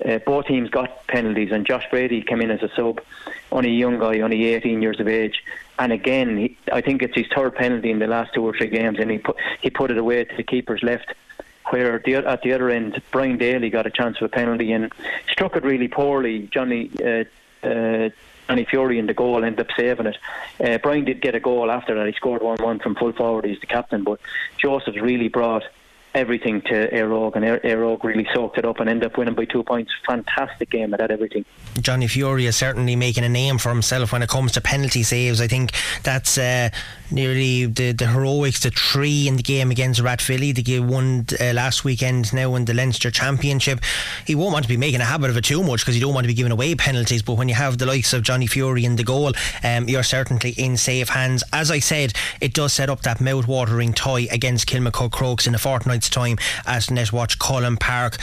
[0.04, 3.00] uh, both teams got penalties, and Josh Brady came in as a sub,
[3.52, 5.42] only a young guy, only 18 years of age.
[5.78, 8.68] And again, he, I think it's his third penalty in the last two or three
[8.68, 11.14] games, and he put he put it away to the keeper's left.
[11.70, 14.90] Where the, at the other end, Brian Daly got a chance for a penalty and
[15.30, 16.48] struck it really poorly.
[16.52, 17.24] Johnny uh,
[17.64, 18.08] uh,
[18.50, 20.18] Johnny Furey in the goal ended up saving it.
[20.58, 22.04] Uh, Brian did get a goal after that.
[22.08, 23.44] He scored 1 1 from full forward.
[23.44, 24.02] He's the captain.
[24.02, 24.18] But
[24.58, 25.62] Joseph's really brought
[26.14, 29.34] everything to Éire Óg, and Éire Óg really soaked it up and ended up winning
[29.34, 29.92] by two points.
[30.06, 31.44] Fantastic game at everything.
[31.80, 35.40] Johnny Furey is certainly making a name for himself when it comes to penalty saves.
[35.40, 36.70] I think that's uh,
[37.10, 40.52] nearly the, the heroics, the three in the game against Rathvilly.
[40.52, 43.80] They won uh, last weekend now in the Leinster Championship.
[44.26, 46.14] He won't want to be making a habit of it too much because you don't
[46.14, 47.22] want to be giving away penalties.
[47.22, 50.50] But when you have the likes of Johnny Furey in the goal, um, you're certainly
[50.50, 51.44] in safe hands.
[51.52, 55.58] As I said, it does set up that mouth-watering tie against Kilmacud Crokes in a
[56.00, 58.16] fortnight's time at Netwatch Cullen Park.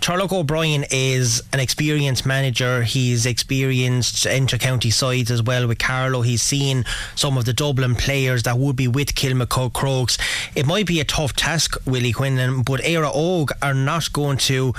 [0.00, 2.82] Turlough O'Brien is an experienced manager.
[2.82, 6.22] He's experienced inter-county sides as well with Carlow.
[6.22, 10.18] He's seen some of the Dublin players that would be with Kilmacud Crokes.
[10.54, 14.74] It might be a tough task, Willie Quinlan, but Éire Óg are not going to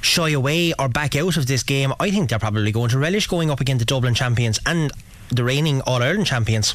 [0.00, 1.92] shy away or back out of this game.
[2.00, 4.92] I think they're probably going to relish going up against the Dublin champions and
[5.30, 6.74] the reigning All Ireland champions.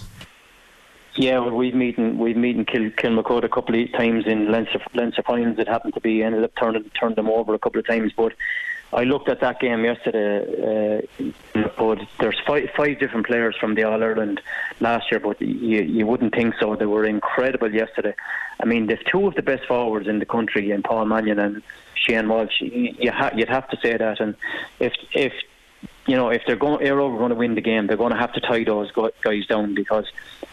[1.15, 5.23] Yeah, well, we've meeting we've meeting Kil, Kilmacud a couple of times in Leinster Leinster
[5.23, 5.59] finals.
[5.59, 8.33] It happened to be ended up turning turned them over a couple of times, but.
[8.93, 13.83] I looked at that game yesterday, uh, but there's five, five different players from the
[13.83, 14.41] All Ireland
[14.81, 16.75] last year, but you you wouldn't think so.
[16.75, 18.13] They were incredible yesterday.
[18.59, 21.63] I mean, there's two of the best forwards in the country, in Paul Mannion and
[21.95, 22.59] Shane Walsh.
[22.59, 24.35] You ha- you'd have to say that, and
[24.81, 25.31] if if
[26.07, 28.17] you know, if they're going, Óg are going to win the game, they're going to
[28.17, 30.05] have to tie those guys down because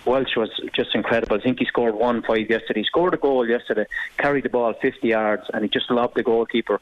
[0.04, 1.36] Walsh was just incredible.
[1.36, 2.80] I think he scored one five yesterday.
[2.80, 3.86] He scored a goal yesterday,
[4.18, 6.80] carried the ball 50 yards, and he just lobbed the goalkeeper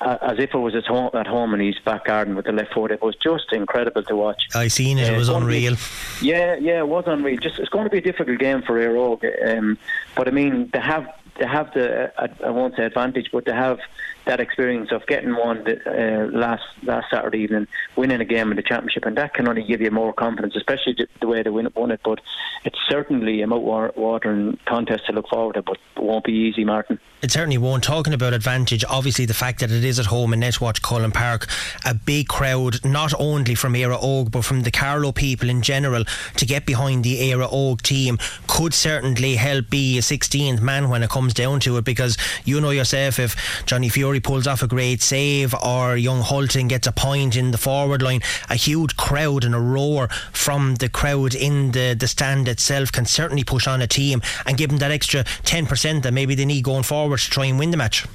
[0.00, 2.74] as if it was at home, at home in his back garden with the left
[2.74, 2.90] foot.
[2.90, 4.48] It was just incredible to watch.
[4.54, 5.10] I seen it.
[5.10, 5.74] Uh, it was unreal.
[5.74, 7.38] Be, yeah, yeah, it was unreal.
[7.38, 9.78] Just it's going to be a difficult game for Óg, um,
[10.14, 13.80] but I mean they have they have the I won't say advantage, but they have
[14.28, 18.62] that experience of getting one uh, last last Saturday evening, winning a game in the
[18.62, 22.00] championship, and that can only give you more confidence, especially the way they won it.
[22.04, 22.20] But
[22.64, 27.00] it's certainly a mouth-watering contest to look forward to, but it won't be easy, Martin.
[27.20, 27.82] It certainly won't.
[27.82, 31.48] Talking about advantage, obviously the fact that it is at home in Netwatch Cullen Park,
[31.84, 36.04] a big crowd, not only from Éire Óg but from the Carlow people in general,
[36.36, 41.02] to get behind the Éire Óg team could certainly help be a 16th man when
[41.02, 44.66] it comes down to it, because you know yourself if Johnny Furey pulls off a
[44.66, 49.44] great save or young Hulton gets a point in the forward line, a huge crowd
[49.44, 53.82] and a roar from the crowd in the, the stand itself can certainly push on
[53.82, 57.30] a team and give them that extra 10% that maybe they need going forward to
[57.30, 58.06] try and win the match.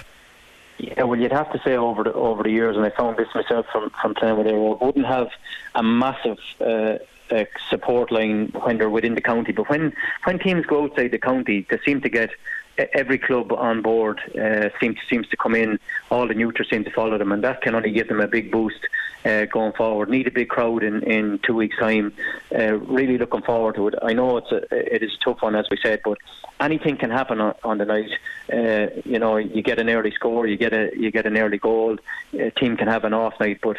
[0.78, 3.28] Yeah, well, you'd have to say over the over the years, and I found this
[3.36, 5.30] myself from from playing with Aero, wouldn't have
[5.76, 6.98] a massive uh,
[7.32, 9.52] uh, support line when they're within the county.
[9.52, 9.94] But when
[10.26, 12.32] when teams go outside the county, they seem to get
[12.78, 15.80] every club on board uh, seems seems to come in.
[16.10, 18.52] All the neutrals seem to follow them, and that can only give them a big
[18.52, 18.88] boost
[19.26, 20.10] uh, going forward.
[20.10, 22.14] Need a big crowd in, in two weeks' time.
[22.54, 23.96] Uh, really looking forward to it.
[24.02, 26.18] I know it's a, it is a tough one, as we said, but
[26.60, 28.12] anything can happen on, on the night.
[28.52, 31.58] Uh, you know, you get an early score, you get a you get an early
[31.58, 31.98] goal.
[32.34, 33.78] A team can have an off night, but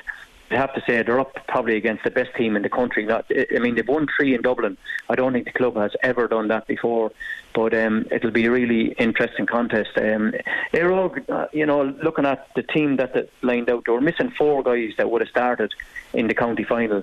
[0.51, 3.09] I have to say they're up probably against the best team in the country.
[3.11, 4.77] I mean, they've won three in Dublin.
[5.09, 7.13] I don't think the club has ever done that before.
[7.55, 9.91] But um, it'll be a really interesting contest.
[9.97, 10.35] Um,
[10.73, 14.31] Éire Óg, uh, you know, looking at the team that lined out, they were missing
[14.31, 15.73] four guys that would have started
[16.13, 17.03] in the county final.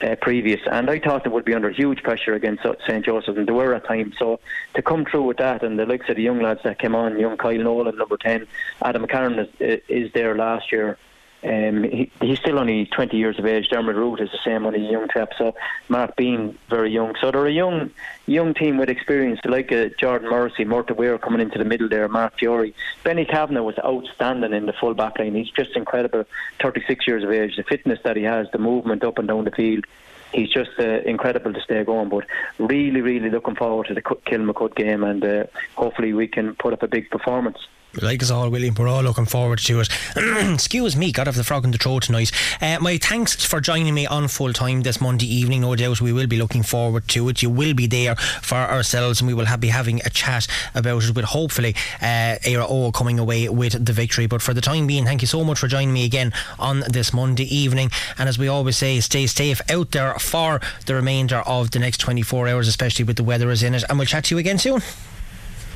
[0.00, 3.46] Uh, previous, and I thought they would be under huge pressure against St Joseph, and
[3.46, 4.16] they were at times.
[4.18, 4.40] So
[4.74, 7.20] to come through with that, and the likes of the young lads that came on,
[7.20, 8.48] young Kyle Nolan, number ten,
[8.84, 10.98] Adam McCarron is, is there last year.
[11.44, 13.68] Um, he, he's still only 20 years of age.
[13.68, 15.30] Dermot Root is the same, only a young chap.
[15.36, 15.54] So
[15.88, 17.14] Mark Bean, very young.
[17.20, 17.90] So they're a young
[18.26, 22.08] young team with experience, like uh, Jordan Morrissey, Murta Weir coming into the middle there,
[22.08, 22.74] Mark Furey.
[23.02, 25.34] Benny Kavanagh was outstanding in the full back line.
[25.34, 26.24] He's just incredible.
[26.60, 29.50] 36 years of age, the fitness that he has, the movement up and down the
[29.50, 29.84] field
[30.32, 32.08] he's just uh, incredible to stay going.
[32.08, 32.24] But
[32.58, 35.44] really, really looking forward to the Kilmacud game, and uh,
[35.76, 37.58] hopefully we can put up a big performance
[38.00, 38.74] like us all, William.
[38.74, 39.88] We're all looking forward to it.
[40.54, 42.32] Excuse me, got off the frog in the throat tonight.
[42.60, 45.60] Uh, my thanks for joining me on full time this Monday evening.
[45.60, 47.42] No doubt we will be looking forward to it.
[47.42, 51.04] You will be there for ourselves, and we will have, be having a chat about
[51.04, 54.26] it with hopefully uh, Óg coming away with the victory.
[54.26, 57.12] But for the time being, thank you so much for joining me again on this
[57.12, 57.90] Monday evening.
[58.18, 61.98] And as we always say, stay safe out there for the remainder of the next
[61.98, 63.84] 24 hours, especially with the weather is in it.
[63.88, 64.80] And we'll chat to you again soon.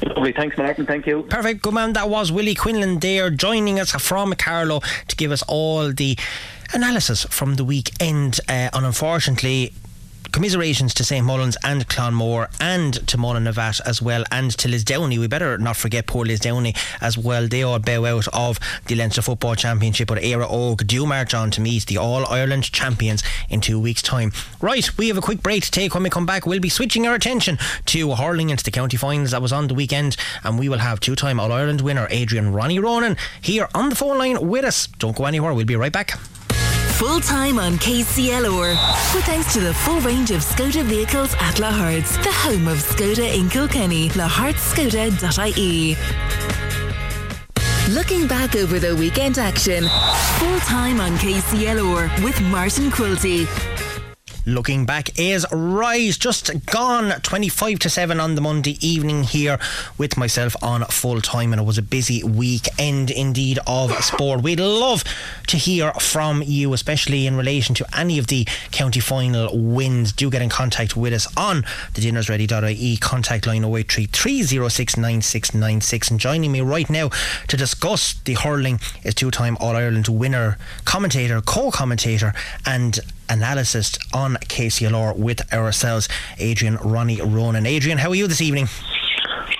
[0.05, 0.33] Lovely.
[0.33, 0.87] Thanks, Martin.
[0.87, 1.23] Thank you.
[1.23, 1.63] Perfect.
[1.63, 1.93] Good man.
[1.95, 6.19] That was Willie Quinlan there joining us from Carlow to give us all the
[6.75, 8.41] analysis from the weekend.
[8.49, 9.73] Uh, and unfortunately,
[10.33, 15.19] commiserations to St Mullins and Clonmore and to Mullinavat as well and to Lisdowney.
[15.19, 17.49] We better not forget poor Lisdowney as well.
[17.49, 21.51] They all bow out of the Leinster Football Championship, but Éire Óg do march on
[21.53, 24.33] to meet the All Ireland champions in two weeks' time.
[24.61, 25.95] Right, we have a quick break to take.
[25.95, 29.31] When we come back, we'll be switching our attention to hurling into the county finals
[29.31, 32.79] that was on the weekend, and we will have two-time All Ireland winner Adrian Ronny
[32.79, 34.87] Ronan here on the phone line with us.
[34.99, 35.55] Don't go anywhere.
[35.55, 36.19] We'll be right back
[36.97, 38.71] full time on KCLR.
[39.15, 43.39] With thanks to the full range of Skoda vehicles at Lahart's, the home of Skoda
[43.39, 45.97] in Kilkenny, lahartskoda.ie.
[47.95, 49.85] Looking back over the weekend action,
[50.39, 53.47] full time on KCLR with Martin Quilty
[54.47, 59.59] looking back is Rise just gone 25 to 7 on the Monday evening here
[59.99, 64.43] with myself on full time and it was a busy weekend indeed of sport.
[64.43, 65.03] We'd love
[65.49, 70.13] to hear from you especially in relation to any of the county final wins.
[70.13, 71.63] Do get in contact with us on
[71.95, 77.11] the dinnersready.ie contact line 083 306 9696 and joining me right now
[77.49, 82.33] to discuss the hurling is two-time All-Ireland winner commentator co-commentator
[82.65, 86.09] and analysis on KCLR with ourselves,
[86.39, 87.67] Adrian Ronny Ronan.
[87.67, 88.69] Adrian, how are you this evening?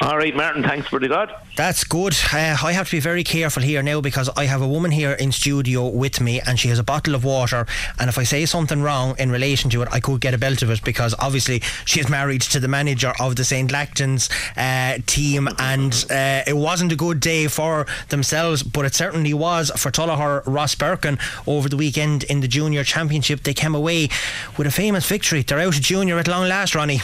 [0.03, 1.35] All right, Martin, thanks for the God.
[1.57, 2.15] That's good.
[2.31, 5.13] Uh, I have to be very careful here now because I have a woman here
[5.13, 7.67] in studio with me and she has a bottle of water.
[7.99, 10.61] And if I say something wrong in relation to it, I could get a belt
[10.61, 13.71] of it because obviously she is married to the manager of the St.
[13.71, 19.33] Lachtain's uh, team and uh, it wasn't a good day for themselves, but it certainly
[19.33, 23.45] was for Tullogher Rosbercon over the weekend in the Junior Championship.
[23.45, 24.11] They came away
[24.59, 25.41] with a famous victory.
[25.41, 27.01] They're out of junior at long last, Ronny.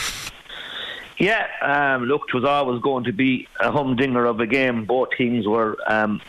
[1.22, 4.86] Yeah, um, look, it was always going to be a humdinger of a game.
[4.86, 6.20] Both teams were, um,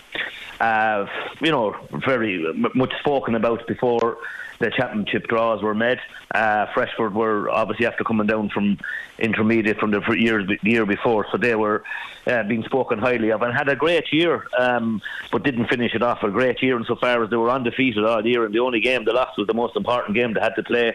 [0.61, 1.07] uh,
[1.41, 1.75] you know,
[2.05, 4.19] very much spoken about before
[4.59, 5.97] the championship draws were made.
[6.29, 8.77] Uh, Freshford were obviously after coming down from
[9.17, 11.83] intermediate from the year, year before, so they were
[12.27, 15.01] uh, being spoken highly of and had a great year, um,
[15.31, 16.21] but didn't finish it off.
[16.21, 19.11] A great year insofar as they were undefeated all year, and the only game they
[19.11, 20.93] lost was the most important game they had to play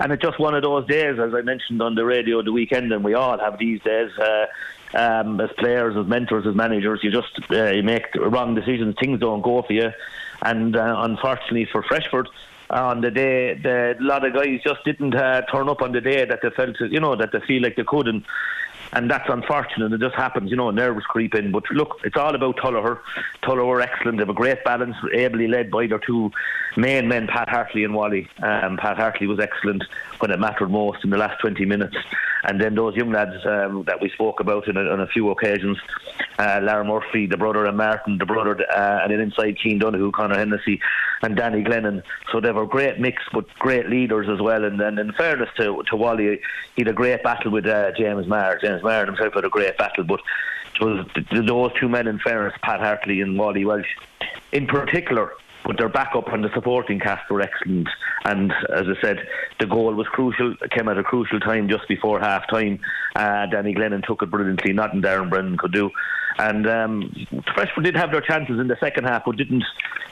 [0.00, 2.92] and it's just one of those days, as I mentioned on the radio the weekend,
[2.92, 4.10] and we all have these days.
[4.18, 4.46] Uh,
[4.96, 8.94] um, as players, as mentors, as managers, you just uh, you make wrong decisions.
[9.00, 9.90] Things don't go for you,
[10.42, 12.28] and uh, unfortunately for Freshford,
[12.70, 16.00] on the day, the, a lot of guys just didn't uh, turn up on the
[16.00, 18.24] day that they felt, you know, that they feel like they could, and
[18.94, 19.92] and that's unfortunate.
[19.92, 21.50] It just happens, you know, nerves creep in.
[21.50, 22.56] But look, it's all about.
[22.56, 22.98] Tullogher
[23.44, 24.18] are excellent.
[24.18, 26.30] They have a great balance, ably led by their two
[26.76, 28.28] main men, Pat Hartley and Wally.
[28.42, 29.84] Um, Pat Hartley was excellent
[30.20, 31.96] when it mattered most in the last 20 minutes.
[32.46, 35.30] And then those young lads um, that we spoke about on a, on a few
[35.30, 35.78] occasions,
[36.38, 40.36] uh, Murphy, the brother and Martin, the brother, uh, and then inside Cian Donoghue, Conor
[40.36, 40.80] Hennessy,
[41.22, 42.02] and Danny Glennon.
[42.30, 44.64] So they were a great mix, but great leaders as well.
[44.64, 46.40] And, and in fairness to, to Wally,
[46.76, 48.58] he had a great battle with uh, James Maher.
[48.60, 50.20] James Maher himself had a great battle, but
[50.74, 51.06] it was
[51.46, 53.86] those two men, in fairness, Pat Hartley and Wally Walsh,
[54.52, 55.32] in particular,
[55.64, 57.88] but their backup and the supporting cast were excellent.
[58.24, 59.26] And as I said,
[59.60, 60.54] the goal was crucial.
[60.60, 62.80] It came at a crucial time just before half time.
[63.16, 64.72] Uh, Danny Glennon took it brilliantly.
[64.72, 65.90] Nothing Darren Brennan could do.
[66.38, 67.12] And um,
[67.54, 69.64] Freshford did have their chances in the second half, but didn't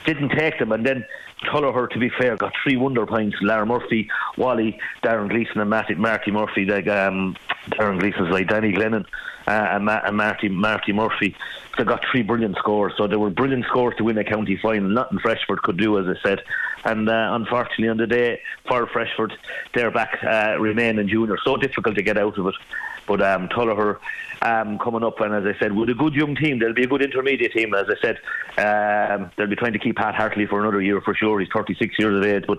[0.05, 0.73] didn't take them.
[0.73, 1.05] And then
[1.45, 3.37] Tullogher, to be fair, got three wonder points.
[3.41, 6.65] Lara Murphy, Wally, Darren Gleeson, and Matty, Marty Murphy.
[6.65, 7.37] Like, um,
[7.71, 9.05] Darren Gleeson's like Danny Glennon
[9.47, 11.37] uh, and, Ma- and Marty, Marty Murphy.
[11.77, 12.93] They got three brilliant scores.
[12.97, 14.89] So they were brilliant scores to win a county final.
[14.89, 16.43] Nothing Freshford could do, as I said.
[16.85, 19.33] And uh, unfortunately, on the day for Freshford,
[19.75, 21.39] their back uh, remain in junior.
[21.45, 22.55] So difficult to get out of it.
[23.07, 23.99] But um, Tullogher
[24.43, 26.89] um, coming up, and as I said, with a good young team, there'll be a
[26.89, 27.75] good intermediate team.
[27.75, 28.19] As I said,
[28.59, 31.41] um, they'll be trying to keep Pat Hartley for another year for sure.
[31.41, 32.59] He's 36 years of age, but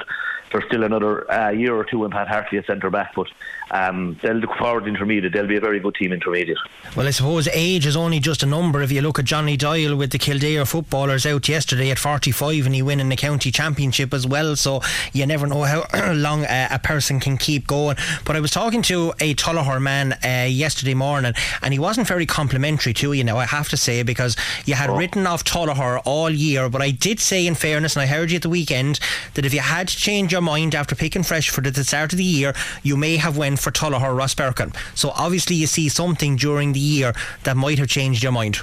[0.51, 3.13] there's still another uh, year or two in Pat Hartley at centre back.
[3.15, 3.27] But
[3.71, 5.33] um, they'll look forward to intermediate.
[5.33, 6.59] They'll be a very good team intermediate.
[6.95, 8.81] Well, I suppose age is only just a number.
[8.81, 12.75] If you look at Johnny Doyle with the Kildare footballers out yesterday at 45 and
[12.75, 16.79] he winning the county championship as well, so you never know how long uh, a
[16.79, 17.97] person can keep going.
[18.23, 22.25] But I was talking to a Tullogher man uh, yesterday morning and he wasn't very
[22.25, 24.95] complimentary to you now, I have to say, because you had oh.
[24.95, 26.69] written off Tullogher all year.
[26.69, 28.99] But I did say, in fairness, and I heard you at the weekend,
[29.33, 32.17] that if you had to change your mind after picking Freshford at the start of
[32.17, 34.75] the year, you may have went for Tullogher Rosbercon.
[34.95, 38.59] So obviously you see something during the year that might have changed your mind.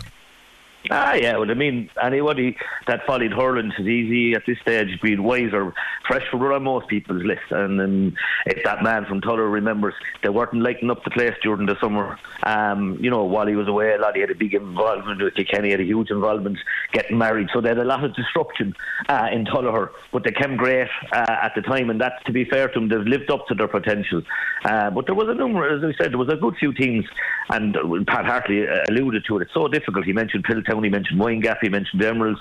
[0.89, 1.37] Ah, yeah.
[1.37, 5.75] Well, I mean, anybody that followed hurling is easy at this stage being wiser.
[6.07, 8.17] Freshford were on most people's list, and, and
[8.47, 12.19] if that man from Tuller remembers, they weren't lighting up the place during the summer.
[12.45, 15.35] Um, you know, while he was away, a lot he had a big involvement with
[15.49, 16.59] Kenny had a huge involvement
[16.93, 18.75] getting married, so they had a lot of disruption
[19.09, 22.45] uh, in Tuller, but they came great uh, at the time, and that's to be
[22.45, 22.89] fair to them.
[22.89, 24.23] They've lived up to their potential.
[24.65, 27.05] Uh, but there was a number, as I said, there was a good few teams,
[27.51, 29.43] and Pat Hartley alluded to it.
[29.43, 30.05] It's so difficult.
[30.05, 32.41] He mentioned Piltown, he mentioned Windgap, he mentioned Emeralds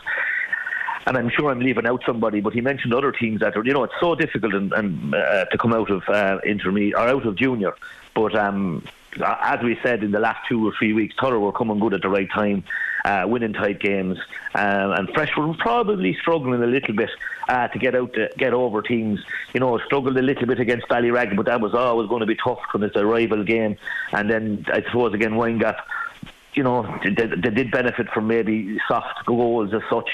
[1.10, 3.74] and I'm sure I'm leaving out somebody, but he mentioned other teams that are, you
[3.74, 7.26] know, it's so difficult and, and uh, to come out of uh, intermediate or out
[7.26, 7.74] of junior.
[8.14, 8.84] But um,
[9.20, 12.02] as we said in the last two or three weeks, Tuller were coming good at
[12.02, 12.64] the right time,
[13.06, 14.20] uh, winning tight games,
[14.54, 17.10] um, and Freshford were probably struggling a little bit
[17.48, 19.20] uh, to get out to get over teams.
[19.54, 22.36] You know, struggled a little bit against Ballyrag, but that was always going to be
[22.36, 23.78] tough because it's a rival game.
[24.12, 25.78] And then I suppose again Windgap,
[26.54, 30.10] you know, they, they did benefit from maybe soft goals as such.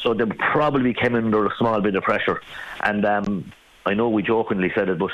[0.00, 2.40] So they probably came under a small bit of pressure.
[2.82, 3.52] And um,
[3.84, 5.10] I know we jokingly said it, but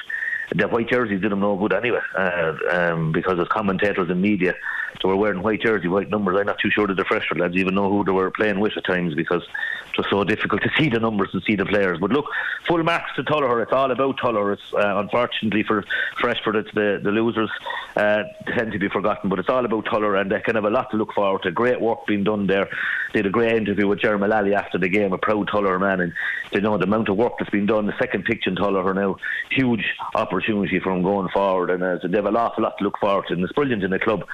[0.55, 4.55] the white jerseys did them no good anyway, uh, um, because as commentators and media,
[5.03, 6.37] they were wearing white jersey, white numbers.
[6.39, 8.77] I'm not too sure that the Freshford lads even know who they were playing with
[8.77, 11.99] at times because it was so difficult to see the numbers and see the players.
[11.99, 12.27] But look,
[12.67, 13.63] full marks to Tullogher.
[13.63, 14.55] It's all about Tullogher.
[14.55, 15.85] It's uh, unfortunately for
[16.21, 17.51] Freshford, it's the the losers
[17.97, 20.71] uh, tend to be forgotten, but it's all about Tullogher, and they can have a
[20.71, 21.51] lot to look forward to.
[21.51, 22.69] Great work being done there.
[23.13, 26.13] Did a great interview with Jeremy Lally after the game, a proud Tullogher man, and
[26.53, 27.87] you know the amount of work that's been done.
[27.87, 29.17] The second pitch in Tullogher now,
[29.51, 29.85] huge
[30.15, 33.27] opportunity for them going forward, and uh, they have an awful lot to look forward
[33.29, 33.35] to.
[33.35, 34.27] And it's brilliant in the club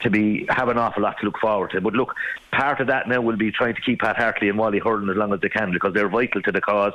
[0.00, 1.80] to be have an awful lot to look forward to.
[1.80, 2.14] But look,
[2.52, 5.16] part of that now will be trying to keep Pat Hartley and Wally hurling as
[5.16, 6.92] long as they can because they're vital to the cause.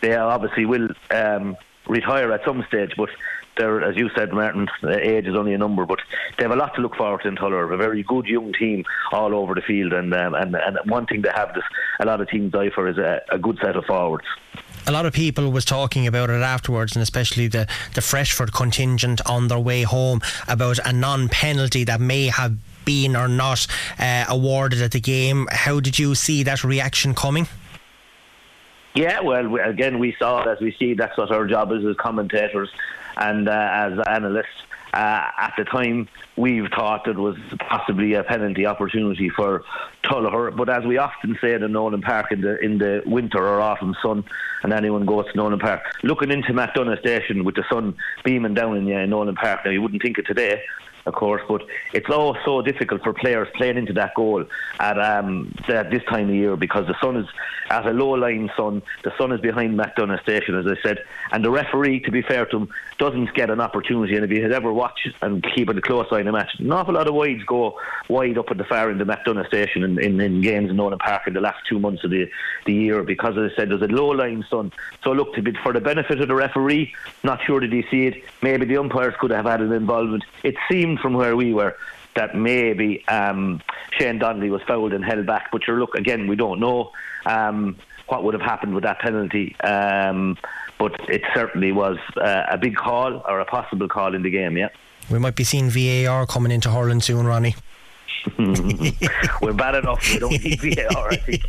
[0.00, 3.10] They obviously will um, retire at some stage, but
[3.56, 6.00] they're, as you said, Martin, age is only a number, but
[6.36, 7.72] they have a lot to look forward to in Tullogher.
[7.72, 11.22] A very good young team all over the field, and um, and and one thing
[11.22, 11.64] they have this
[12.00, 14.26] a lot of teams die for is a, a good set of forwards
[14.86, 19.20] a lot of people was talking about it afterwards, and especially the the Freshford contingent
[19.26, 23.66] on their way home about a non-penalty that may have been or not
[23.98, 25.48] uh, awarded at the game.
[25.50, 27.48] How did you see that reaction coming?
[28.94, 30.94] Yeah, well, again, we saw it as we see.
[30.94, 32.70] That's what our job is as commentators
[33.16, 34.46] and uh, as analysts.
[34.94, 39.64] Uh, at the time, we've thought it was possibly a penalty opportunity for
[40.04, 40.56] Tullogher.
[40.56, 43.96] But as we often say in Nolan Park in the in the winter or autumn
[44.00, 44.24] sun,
[44.62, 48.76] and anyone goes to Nolan Park, looking into MacDonagh Station with the sun beaming down
[48.76, 49.64] in you in Nolan Park.
[49.64, 50.62] Now you wouldn't think it today,
[51.06, 51.62] of course, but
[51.92, 54.44] it's all so difficult for players playing into that goal
[54.80, 57.26] at, um, at this time of year because the sun is
[57.70, 58.82] at a low line sun.
[59.02, 62.46] The sun is behind MacDonagh Station, as I said, and the referee, to be fair
[62.46, 64.14] to him, doesn't get an opportunity.
[64.16, 66.72] And if he has ever watched and keeping a close eye on the match, an
[66.72, 69.98] awful lot of wides go wide up at the far end of MacDonagh Station in,
[69.98, 72.30] in, in games in Nolan Park in the last two months of the,
[72.66, 74.72] the year because, as I said, there's a low line sun.
[75.02, 78.06] So look, to be, for the benefit of the referee, not sure did he see
[78.06, 78.24] it.
[78.42, 80.24] Maybe the umpires could have had an involvement.
[80.42, 81.76] It seemed from where we were
[82.16, 83.60] that maybe um,
[83.98, 85.50] Shane Donnelly was fouled and held back.
[85.50, 86.92] But sure, look, again, we don't know
[87.26, 87.76] um,
[88.08, 89.56] what would have happened with that penalty.
[89.60, 90.36] Um,
[90.78, 94.56] but it certainly was uh, a big call or a possible call in the game,
[94.56, 94.68] yeah.
[95.10, 97.54] We might be seeing VAR coming into hurling soon, Ronny.
[99.42, 100.08] We're bad enough.
[100.12, 101.44] We don't need VAR, I think.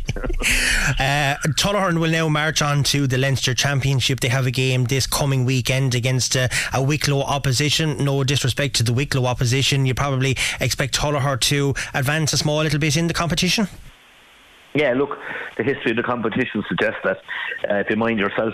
[1.00, 4.20] uh, Tullogher will now march on to the Leinster Championship.
[4.20, 8.04] They have a game this coming weekend against uh, a Wicklow opposition.
[8.04, 9.86] No disrespect to the Wicklow opposition.
[9.86, 13.68] You probably expect Tullogher to advance a small little bit in the competition.
[14.76, 15.18] Yeah, look,
[15.56, 17.16] the history of the competition suggests that
[17.70, 18.52] uh, if you mind yourself,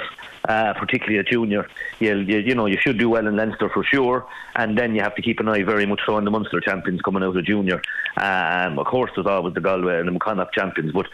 [0.49, 4.25] uh, particularly a junior, you, you know you should do well in Leinster for sure,
[4.55, 7.25] and then you have to keep an eye very much on the Munster champions coming
[7.25, 7.83] out of junior.
[8.19, 11.09] Um, of course, there's always the Galway and the Connacht champions, but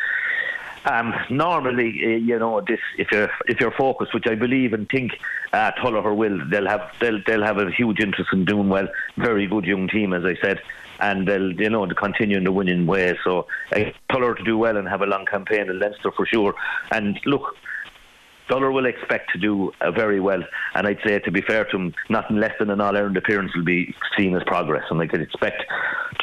[0.84, 4.86] um, normally, uh, you know, this if you're if you're focused, which I believe and
[4.90, 5.12] think
[5.54, 8.88] uh, Tullogher will, they'll have they'll they'll have a huge interest in doing well.
[9.16, 10.60] Very good young team, as I said,
[11.00, 13.18] and they'll you know continue in the winning way.
[13.24, 16.54] So uh, Tullogher to do well and have a long campaign in Leinster for sure.
[16.90, 17.56] And look,
[18.48, 20.42] Tullogher will expect to do uh, very well,
[20.74, 23.54] and I'd say, to be fair to him, nothing less than an All Ireland appearance
[23.54, 25.64] will be seen as progress, and I could expect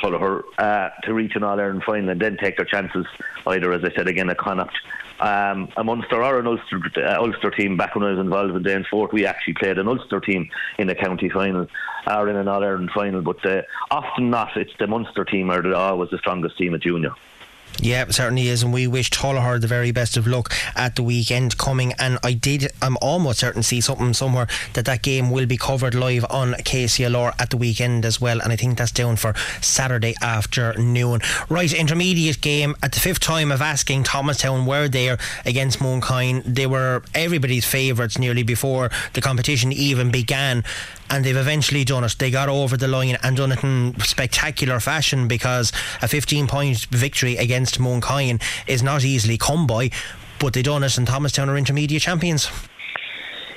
[0.02, 3.06] Tullogher uh, to reach an All Ireland final and then take their chances,
[3.46, 4.76] either, as I said again, a Connacht,
[5.20, 7.78] um, a Munster or an Ulster, uh, Ulster team.
[7.78, 10.96] Back when I was involved in Danesfort, we actually played an Ulster team in the
[10.96, 11.68] county final
[12.08, 14.56] or in an All Ireland final, but uh, often not.
[14.56, 17.12] It's the Munster team are always the strongest team at junior.
[17.80, 21.58] Yeah, certainly is, and we wish Tullogher the very best of luck at the weekend
[21.58, 21.94] coming.
[22.00, 25.94] And I did, I'm almost certain see something somewhere that that game will be covered
[25.94, 30.16] live on KCLR at the weekend as well, and I think that's down for Saturday
[30.22, 31.22] afternoon.
[31.50, 36.44] Right, intermediate game at the fifth time of asking Thomastown were there against Mooncoin.
[36.46, 40.64] They were everybody's favourites nearly before the competition even began
[41.10, 42.16] and they've eventually done it.
[42.18, 45.72] They got over the line and done it in spectacular fashion because
[46.02, 49.90] a 15 point victory against Mooncoin is not easily come by,
[50.40, 52.50] but they done it and Thomastown are intermediate champions.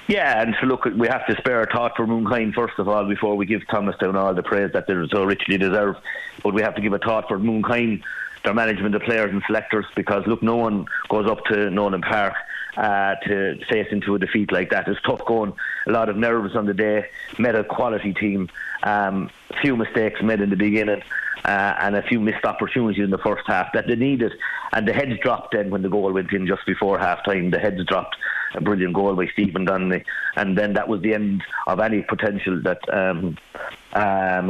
[0.08, 3.36] Yeah, and look, we have to spare a thought for Mooncoin first of all before
[3.36, 5.96] we give Thomastown all the praise that they so richly deserve.
[6.42, 8.02] But we have to give a thought for Mooncoin,
[8.42, 12.34] their management of players and selectors, because look, no one goes up to Nolan Park
[12.78, 14.88] uh, to face into a defeat like that.
[14.88, 15.52] It's tough going.
[15.86, 17.06] A lot of nerves on the day.
[17.38, 18.48] Met a quality team.
[18.84, 19.30] Um,
[19.60, 21.02] few mistakes made in the beginning.
[21.48, 24.34] Uh, and a few missed opportunities in the first half that they needed.
[24.74, 27.50] And the heads dropped then when the goal went in just before half time.
[27.50, 28.16] The heads dropped.
[28.54, 30.04] A brilliant goal by Stephen Donnelly.
[30.36, 33.38] And then that was the end of any potential that um,
[33.94, 34.42] uh,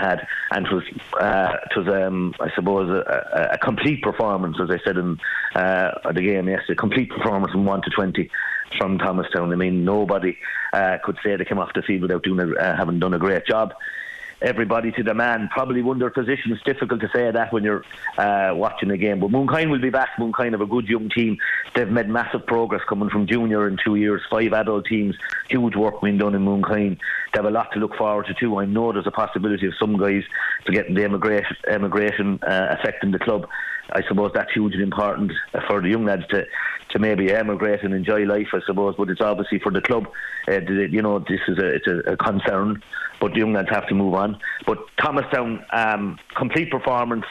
[0.00, 0.26] had.
[0.50, 0.84] And it was,
[1.20, 5.18] uh, it was um, I suppose, a, a, complete performance, as I said in
[5.54, 8.30] uh, the game yesterday, a complete performance from 1 to 20
[8.78, 9.52] from Thomastown.
[9.52, 10.38] I mean, nobody
[10.72, 13.18] uh, could say they came off the field without doing a, uh, having done a
[13.18, 13.74] great job
[14.42, 15.48] everybody to the man.
[15.52, 16.52] Probably won their position.
[16.52, 17.84] It's difficult to say that when you're
[18.18, 19.20] uh, watching the game.
[19.20, 20.10] But Mooncoin will be back.
[20.18, 21.38] Mooncoin have a good young team.
[21.74, 24.22] They've made massive progress coming from junior in two years.
[24.30, 25.16] Five adult teams.
[25.48, 26.98] Huge work being done in Mooncoin.
[26.98, 28.58] They have a lot to look forward to too.
[28.58, 30.22] I know there's a possibility of some guys
[30.64, 33.48] forgetting the emigration, emigration uh, affecting the club.
[33.92, 35.32] I suppose that's hugely important
[35.66, 36.44] for the young lads to
[36.90, 38.94] to maybe emigrate and enjoy life, I suppose.
[38.96, 40.06] But it's obviously for the club.
[40.48, 42.82] Uh, you know, this is a it's a, a concern,
[43.20, 44.38] but the young lads have to move on.
[44.66, 47.26] But Thomastown, um, complete performance,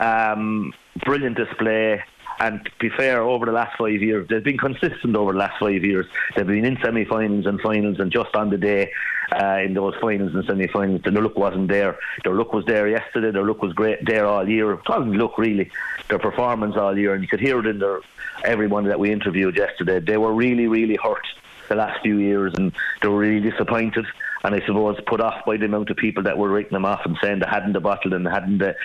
[0.00, 0.72] um,
[1.04, 2.02] brilliant display.
[2.38, 5.58] And to be fair, over the last five years, they've been consistent over the last
[5.58, 6.06] five years.
[6.34, 8.92] They've been in semi-finals and finals, and just on the day
[9.32, 11.98] uh, in those finals and semi-finals, their look wasn't there.
[12.24, 13.30] Their look was there yesterday.
[13.30, 14.72] Their look was great there all year.
[14.72, 15.70] It wasn't look really.
[16.08, 18.00] Their performance all year, and you could hear it in their
[18.44, 20.00] everyone that we interviewed yesterday.
[20.00, 21.26] They were really, really hurt
[21.68, 24.06] the last few years, and they were really disappointed.
[24.44, 27.00] And I suppose put off by the amount of people that were writing them off
[27.04, 28.76] and saying they hadn't the bottle and they hadn't the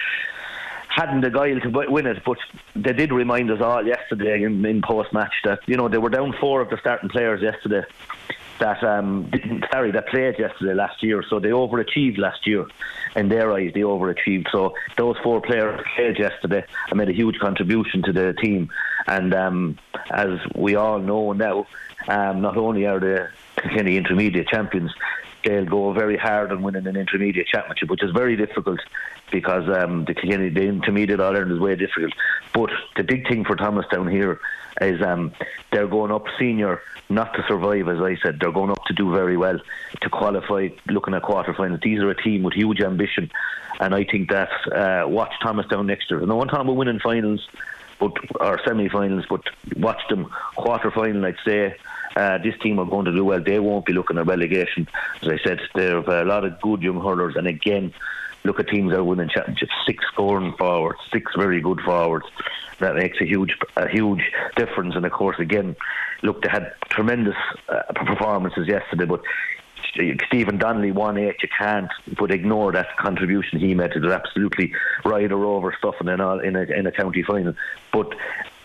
[0.94, 2.38] hadn't the guile to win it, but
[2.76, 6.10] they did remind us all yesterday in, in post match that you know they were
[6.10, 7.84] down four of the starting players yesterday
[8.60, 12.66] that um, didn't carry that played yesterday last year, so they overachieved last year.
[13.16, 14.52] In their eyes, they overachieved.
[14.52, 18.70] So those four players played yesterday and made a huge contribution to the team.
[19.08, 19.80] And um,
[20.12, 21.66] as we all know now,
[22.08, 23.30] um, not only are they the
[23.62, 24.92] Kilkenny intermediate champions,
[25.44, 28.80] they'll go very hard on winning an intermediate championship, which is very difficult
[29.32, 32.14] because um, the the intermediate Ireland is way difficult.
[32.54, 34.40] But the big thing for Thomastown here
[34.80, 35.34] is um,
[35.72, 38.40] they're going up senior not to survive, as I said.
[38.40, 39.60] They're going up to do very well
[40.02, 40.70] to qualify.
[40.88, 43.32] Looking at quarterfinals, these are a team with huge ambition,
[43.80, 46.20] and I think that uh, watch Thomastown next year.
[46.22, 47.48] No one talking about winning finals,
[48.02, 49.44] but or semi-finals, but
[49.78, 50.28] watch them
[50.58, 51.26] quarter-final.
[51.26, 51.76] I'd say.
[52.14, 53.42] Uh, this team are going to do well.
[53.42, 54.86] They won't be looking at relegation.
[55.22, 57.94] As I said, there are a lot of good young hurlers, and again,
[58.44, 59.72] look at teams that are winning championships.
[59.86, 62.26] Six scoring forwards, six very good forwards.
[62.80, 64.24] That makes a huge, a huge
[64.58, 64.96] difference.
[64.98, 65.78] And of course, again,
[66.22, 67.38] look, they had tremendous
[67.70, 69.22] uh, performances yesterday, but
[70.28, 71.42] Stephen Donnelly won eight.
[71.42, 73.92] You can't but ignore that contribution he made.
[73.92, 74.74] It was absolutely
[75.04, 77.54] ride or over stuff in, all, in, a, in a county final.
[77.92, 78.14] But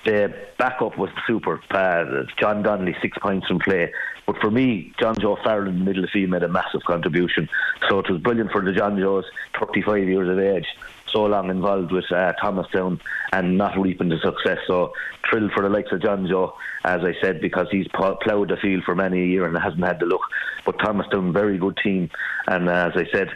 [0.04, 1.60] the backup was super.
[1.70, 3.92] Uh, John Donnelly, six points from play.
[4.24, 6.82] But for me, John Joe Farrell in the middle of the field made a massive
[6.84, 7.48] contribution.
[7.88, 9.24] So it was brilliant for the John Joes,
[9.58, 10.66] 35 years of age,
[11.12, 13.00] so long involved with uh, Thomastown
[13.32, 14.58] and not reaping the success.
[14.66, 14.92] So
[15.28, 16.54] thrilled for the likes of John Joe,
[16.84, 20.00] as I said, because he's ploughed the field for many a year and hasn't had
[20.00, 20.22] the luck.
[20.64, 22.10] But Thomastown, very good team.
[22.46, 23.28] And uh, as I said,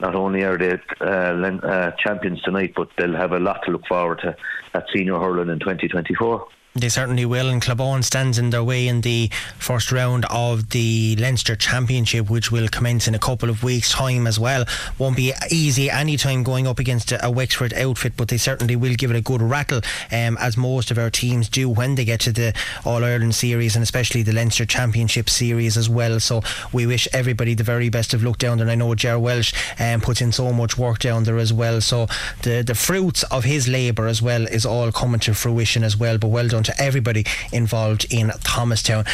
[0.00, 3.86] not only are they uh, uh, champions tonight, but they'll have a lot to look
[3.86, 4.36] forward to
[4.74, 6.46] at senior hurling in 2024.
[6.74, 11.16] They certainly will, and Cloughbawn stands in their way in the first round of the
[11.16, 14.64] Leinster Championship, which will commence in a couple of weeks' time as well.
[14.96, 18.94] Won't be easy any time going up against a Wexford outfit, but they certainly will
[18.94, 22.20] give it a good rattle, um, as most of our teams do when they get
[22.20, 22.54] to the
[22.86, 26.20] All Ireland series and especially the Leinster Championship series as well.
[26.20, 26.40] So
[26.72, 28.64] we wish everybody the very best of luck down there.
[28.64, 31.82] And I know Ger Walsh um, puts in so much work down there as well.
[31.82, 32.06] So
[32.44, 36.16] the the fruits of his labour as well is all coming to fruition as well.
[36.16, 39.04] But well done down to everybody involved in Thomastown.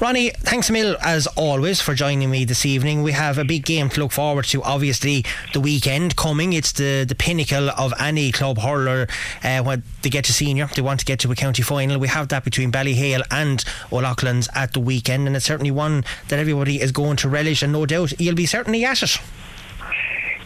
[0.00, 3.02] Ronny, thanks a mil as always for joining me this evening.
[3.02, 4.62] We have a big game to look forward to.
[4.62, 6.52] Obviously, the weekend coming.
[6.52, 9.08] It's the, the pinnacle of any club hurler
[9.42, 10.68] uh, when they get to senior.
[10.74, 11.98] They want to get to a county final.
[11.98, 16.38] We have that between Ballyhale and O'Loughlin's at the weekend, and it's certainly one that
[16.38, 19.18] everybody is going to relish, and no doubt you'll be certainly at it.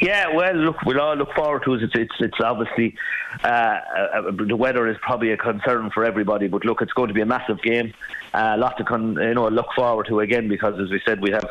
[0.03, 1.83] Yeah, well, look, we'll all look forward to it.
[1.85, 2.97] It's it's, it's obviously
[3.45, 7.15] uh, uh, the weather is probably a concern for everybody, but look, it's going to
[7.15, 7.95] be a massive game.
[8.35, 11.21] A uh, lot to con- you know look forward to again because, as we said,
[11.23, 11.49] we have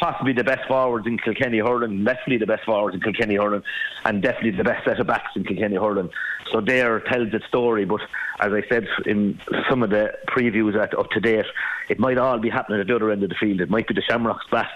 [0.00, 3.62] possibly the best forwards in Kilkenny hurling, definitely the best forwards in Kilkenny hurling,
[4.04, 6.10] and definitely the best set of backs in Kilkenny hurling.
[6.52, 7.84] So there tells its story.
[7.84, 8.00] But
[8.40, 11.46] as I said in some of the previews at, up to date,
[11.88, 13.60] it might all be happening at the other end of the field.
[13.60, 14.70] It might be the Shamrocks backs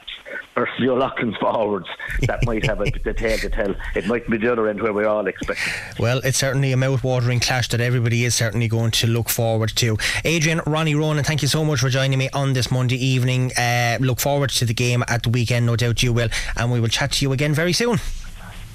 [0.55, 1.87] versus the O'Loughlin's forwards
[2.23, 3.75] that might have a, the tale to tell.
[3.95, 5.73] It might be the other end where we're all expecting.
[5.99, 9.97] Well, it's certainly a mouth-watering clash that everybody is certainly going to look forward to.
[10.25, 13.53] Adrian, Ronny Ronan, thank you so much for joining me on this Monday evening.
[13.57, 16.81] Uh, look forward to the game at the weekend, no doubt you will, and we
[16.81, 17.99] will chat to you again very soon.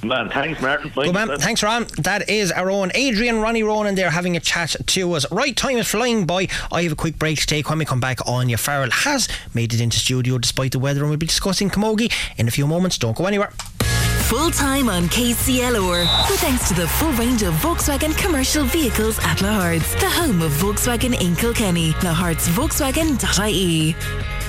[0.03, 0.91] Man, thanks, Martin.
[0.95, 1.37] Good man.
[1.37, 1.85] Thanks, Ron.
[1.99, 5.31] That is our own Adrian Ronny Ronan there having a chat to us.
[5.31, 6.47] Right, time is flying by.
[6.71, 7.69] I have a quick break to take.
[7.69, 11.09] When we come back, Áine Farrell has made it into studio despite the weather, and
[11.09, 12.97] we'll be discussing Camogie in a few moments.
[12.97, 13.51] Don't go anywhere.
[14.31, 16.29] Full time on KCLR.
[16.29, 20.51] With thanks to the full range of Volkswagen commercial vehicles at Lahart's, the home of
[20.53, 21.91] Volkswagen in Kilkenny.
[21.93, 24.40] Lahart'sVolkswagen.ie full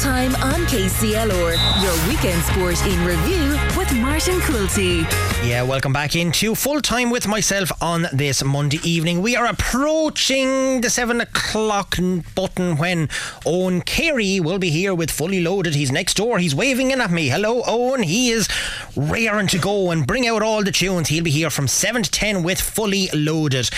[0.00, 1.82] time on KCLR.
[1.82, 5.02] Your weekend sport in review with Martin Quilty.
[5.46, 9.20] Yeah, welcome back into full time with myself on this Monday evening.
[9.20, 11.96] We are approaching the seven o'clock
[12.34, 13.10] button when
[13.44, 15.74] Owen Carey will be here with fully loaded.
[15.74, 16.38] He's next door.
[16.38, 17.28] He's waving in at me.
[17.28, 18.02] Hello, Owen.
[18.02, 18.48] He is
[18.96, 21.08] raring to go and bring out all the tunes.
[21.08, 23.68] He'll be here from seven to ten with fully loaded.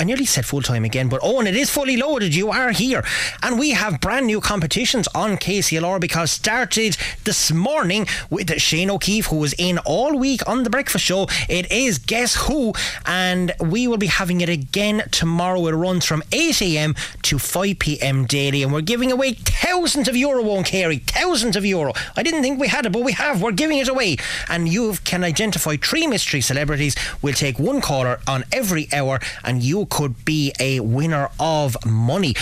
[0.00, 2.32] I nearly said full time again, but Owen, it is fully loaded.
[2.32, 3.04] You are here.
[3.42, 9.26] And we have brand new competitions on KCLR because started this morning with Shane O'Keefe,
[9.26, 11.26] who was in all week on The Breakfast Show.
[11.48, 12.74] It is Guess Who?
[13.06, 15.66] And we will be having it again tomorrow.
[15.66, 16.94] It runs from 8 a.m.
[17.22, 18.24] to 5 p.m.
[18.24, 18.62] daily.
[18.62, 21.92] And we're giving away thousands of euro, won't carry thousands of euro.
[22.16, 23.42] I didn't think we had it, but we have.
[23.42, 24.18] We're giving it away.
[24.48, 26.94] And you can identify three mystery celebrities.
[27.20, 32.34] We'll take one caller on every hour, and you could be a winner of money.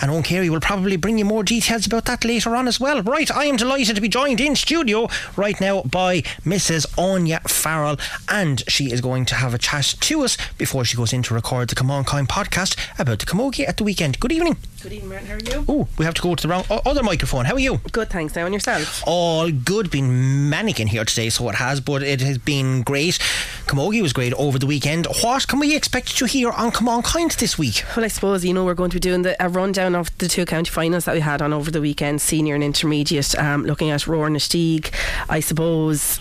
[0.00, 3.02] And Owen Carey will probably bring you more details about that later on as well.
[3.02, 6.86] Right, I am delighted to be joined in studio right now by Mrs.
[6.96, 7.96] Áine Farrell,
[8.28, 11.34] and she is going to have a chat to us before she goes in to
[11.34, 14.18] record the Camán Caint podcast about the Camogie at the weekend.
[14.20, 14.56] Good evening.
[14.82, 15.26] Good evening, Martin.
[15.28, 15.64] How are you?
[15.68, 17.44] Oh, we have to go to the wrong other microphone.
[17.46, 17.80] How are you?
[17.92, 18.34] Good, thanks.
[18.34, 19.02] Now, and yourself?
[19.06, 19.90] All good.
[19.90, 23.18] Been mannequin here today, so it has, but it has been great.
[23.66, 25.06] Camogie was great over the weekend.
[25.22, 27.82] What can we expect to hear on Camán Caint this week?
[27.96, 30.28] Well, I suppose, you know, we're going to be doing the, a rundown of the
[30.28, 33.90] two county finals that we had on over the weekend, senior and intermediate, um, looking
[33.90, 34.92] at Rower Inistioge.
[35.28, 36.20] I suppose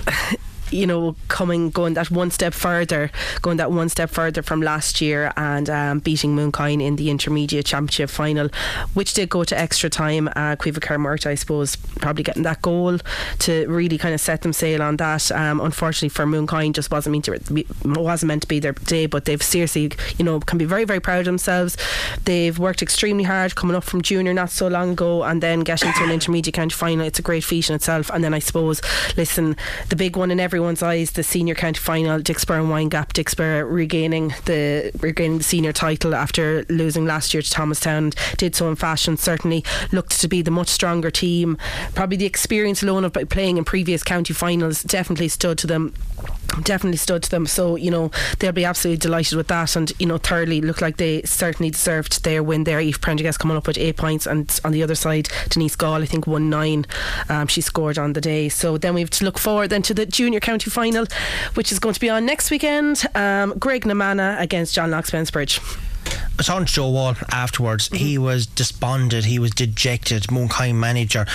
[0.74, 3.12] you know, coming going that one step further,
[3.42, 7.66] going that one step further from last year and um, beating Mooncoin in the intermediate
[7.66, 8.50] championship final,
[8.94, 10.28] which did go to extra time.
[10.30, 12.98] Uh, Kermert, I suppose, probably getting that goal
[13.40, 15.32] to really kind of set them sail on that.
[15.32, 19.06] Um, unfortunately for Mooncoin, just wasn't meant to be, wasn't meant to be their day,
[19.06, 21.78] but they've seriously, you know, can be very very proud of themselves.
[22.26, 25.94] They've worked extremely hard coming up from junior not so long ago, and then getting
[25.94, 27.06] to an intermediate county final.
[27.06, 28.10] It's a great feat in itself.
[28.14, 28.82] And then I suppose,
[29.18, 29.56] listen,
[29.90, 33.70] the big one in everyone everyone's eyes the senior county final Dicksboro and Windgap Dicksboro
[33.70, 38.78] regaining the regaining the senior title after losing last year to Thomastown did so in
[38.78, 41.58] fashion certainly looked to be the much stronger team
[41.96, 45.94] probably the experience alone of playing in previous county finals definitely stood to them
[46.62, 47.46] definitely stood to them.
[47.46, 49.76] So you know they'll be absolutely delighted with that.
[49.76, 52.80] And you know, thirdly, look like they certainly deserved their win there.
[52.80, 56.06] Eve Prendergast coming up with eight points, and on the other side, Denise Gall, I
[56.06, 56.86] think one nine.
[57.30, 58.50] Um, she scored on the day.
[58.50, 61.06] So then we have to look forward then to the junior county final,
[61.56, 63.04] which is going to be on next weekend.
[63.16, 65.60] Um, Graiguenamanagh against John Locke Spencerbridge.
[66.40, 67.90] I saw Joe Wall afterwards.
[67.90, 68.06] Mm-hmm.
[68.06, 69.26] He was despondent.
[69.26, 70.24] He was dejected.
[70.24, 71.26] Mooncoin manager,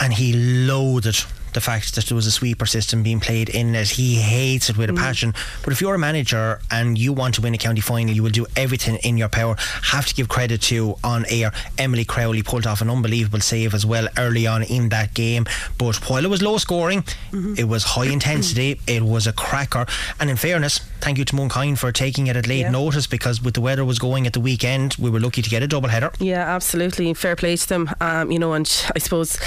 [0.00, 3.90] and he loathed the fact that there was a sweeper system being played in it.
[3.90, 4.98] He hates it with a mm.
[4.98, 5.34] passion.
[5.64, 8.30] But if you're a manager and you want to win a county final, you will
[8.30, 9.56] do everything in your power.
[9.84, 11.52] Have to give credit to on air.
[11.78, 15.46] Emily Crowley pulled off an unbelievable save as well early on in that game.
[15.78, 17.54] But while it was low scoring, mm-hmm.
[17.56, 18.80] it was high intensity.
[18.86, 19.86] it was a cracker.
[20.20, 22.70] And in fairness, thank you to Mooncoin for taking it at late yeah.
[22.70, 25.62] notice because with the weather was going at the weekend, we were lucky to get
[25.62, 26.12] a double header.
[26.18, 27.12] Yeah, absolutely.
[27.14, 27.90] Fair play to them.
[28.00, 29.38] Um, you know, and I suppose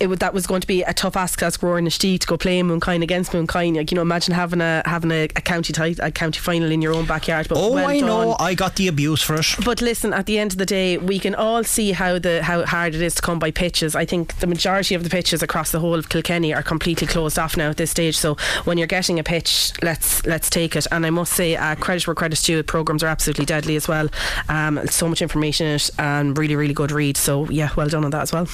[0.00, 2.36] it would, that was going to be a tough ask ask Rowan Steve to go
[2.38, 3.76] play Mooncoin against Mooncoin.
[3.76, 6.80] Like, you know, imagine having a having a, a county tit- a county final in
[6.80, 7.46] your own backyard.
[7.48, 8.36] But Oh, well I know.
[8.40, 9.46] I got the abuse for it.
[9.64, 12.64] But listen, at the end of the day, we can all see how the how
[12.64, 13.94] hard it is to come by pitches.
[13.94, 17.38] I think the majority of the pitches across the whole of Kilkenny are completely closed
[17.38, 18.16] off now at this stage.
[18.16, 20.86] So when you're getting a pitch, let's let's take it.
[20.90, 22.62] And I must say, uh, credit where credit's due.
[22.62, 24.08] Programs are absolutely deadly as well.
[24.48, 27.16] Um, so much information in it and really really good read.
[27.18, 28.48] So yeah, well done on that as well.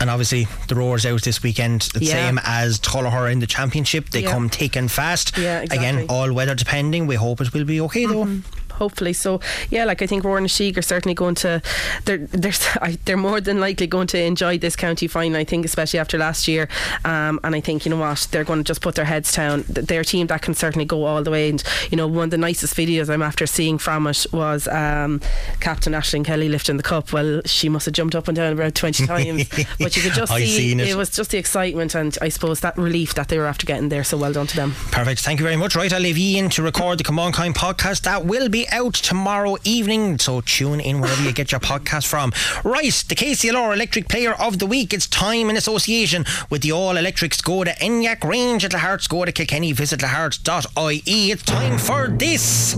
[0.00, 2.12] And obviously, the Roars out this weekend, the Yeah.
[2.28, 4.10] same as Tullogher in the championship.
[4.10, 4.30] They Yeah.
[4.32, 5.36] come thick and fast.
[5.38, 7.06] Yeah, Again, all weather depending.
[7.06, 8.24] We hope it will be okay though.
[8.24, 8.63] Mm-hmm.
[8.74, 9.12] Hopefully.
[9.12, 11.60] So yeah, like I think Rowan and Sheik are certainly going to
[12.04, 12.52] they're they're
[13.04, 15.36] they're more than likely going to enjoy this county final.
[15.40, 16.68] I think especially after last year,
[17.04, 19.64] um, and I think you know what they're going to just put their heads down.
[19.64, 21.48] Th- Their team that can certainly go all the way.
[21.50, 25.20] And you know one of the nicest videos I'm after seeing from it was um,
[25.60, 27.12] Captain Ashling Kelly lifting the cup.
[27.12, 29.48] Well, she must have jumped up and down about twenty times,
[29.78, 30.94] but you could just see seen it.
[30.96, 34.04] was just the excitement and I suppose that relief that they were after getting there.
[34.04, 34.72] So well done to them.
[34.90, 35.20] Perfect.
[35.20, 35.74] Thank you very much.
[35.76, 38.02] Right, I'll leave you in to record the Camán Caint podcast.
[38.02, 42.32] That will be out tomorrow evening, so tune in wherever you get your podcast from.
[42.64, 44.92] Right, the KCLR Electric Player of the Week.
[44.92, 49.72] It's time in association with the all electric Skoda Enyaq range at Lahart to Kilkenny.
[49.72, 51.30] Visit lahart.ie.
[51.30, 52.74] It's time for this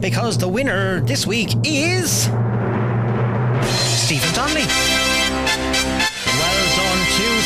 [0.00, 2.24] because the winner this week is
[4.02, 4.89] Stephen Donnelly.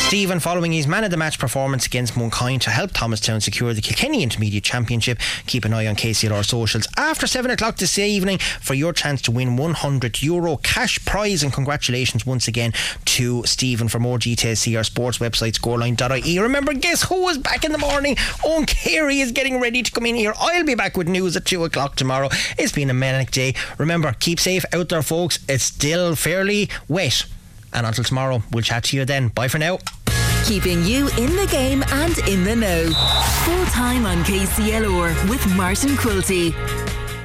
[0.05, 3.81] Stephen following his man of the match performance against Mooncoin to help Thomastown secure the
[3.81, 5.19] Kilkenny Intermediate Championship.
[5.47, 9.31] Keep an eye on KCLR socials after 7 o'clock this evening for your chance to
[9.31, 11.41] win 100 euro cash prize.
[11.41, 12.71] And congratulations once again
[13.05, 13.87] to Stephen.
[13.87, 16.39] For more details, see our sports website scoreline.ie.
[16.39, 18.15] Remember, guess who is back in the morning?
[18.45, 20.35] Owen Carey is getting ready to come in here.
[20.39, 22.29] I'll be back with news at 2 o'clock tomorrow.
[22.59, 23.55] It's been a manic day.
[23.79, 25.39] Remember, keep safe out there, folks.
[25.49, 27.25] It's still fairly wet.
[27.75, 29.27] And until tomorrow, we'll chat to you then.
[29.27, 29.77] Bye for now.
[30.45, 32.85] Keeping you in the game and in the know.
[33.45, 36.94] Full time on KCLR with Martin Quilty.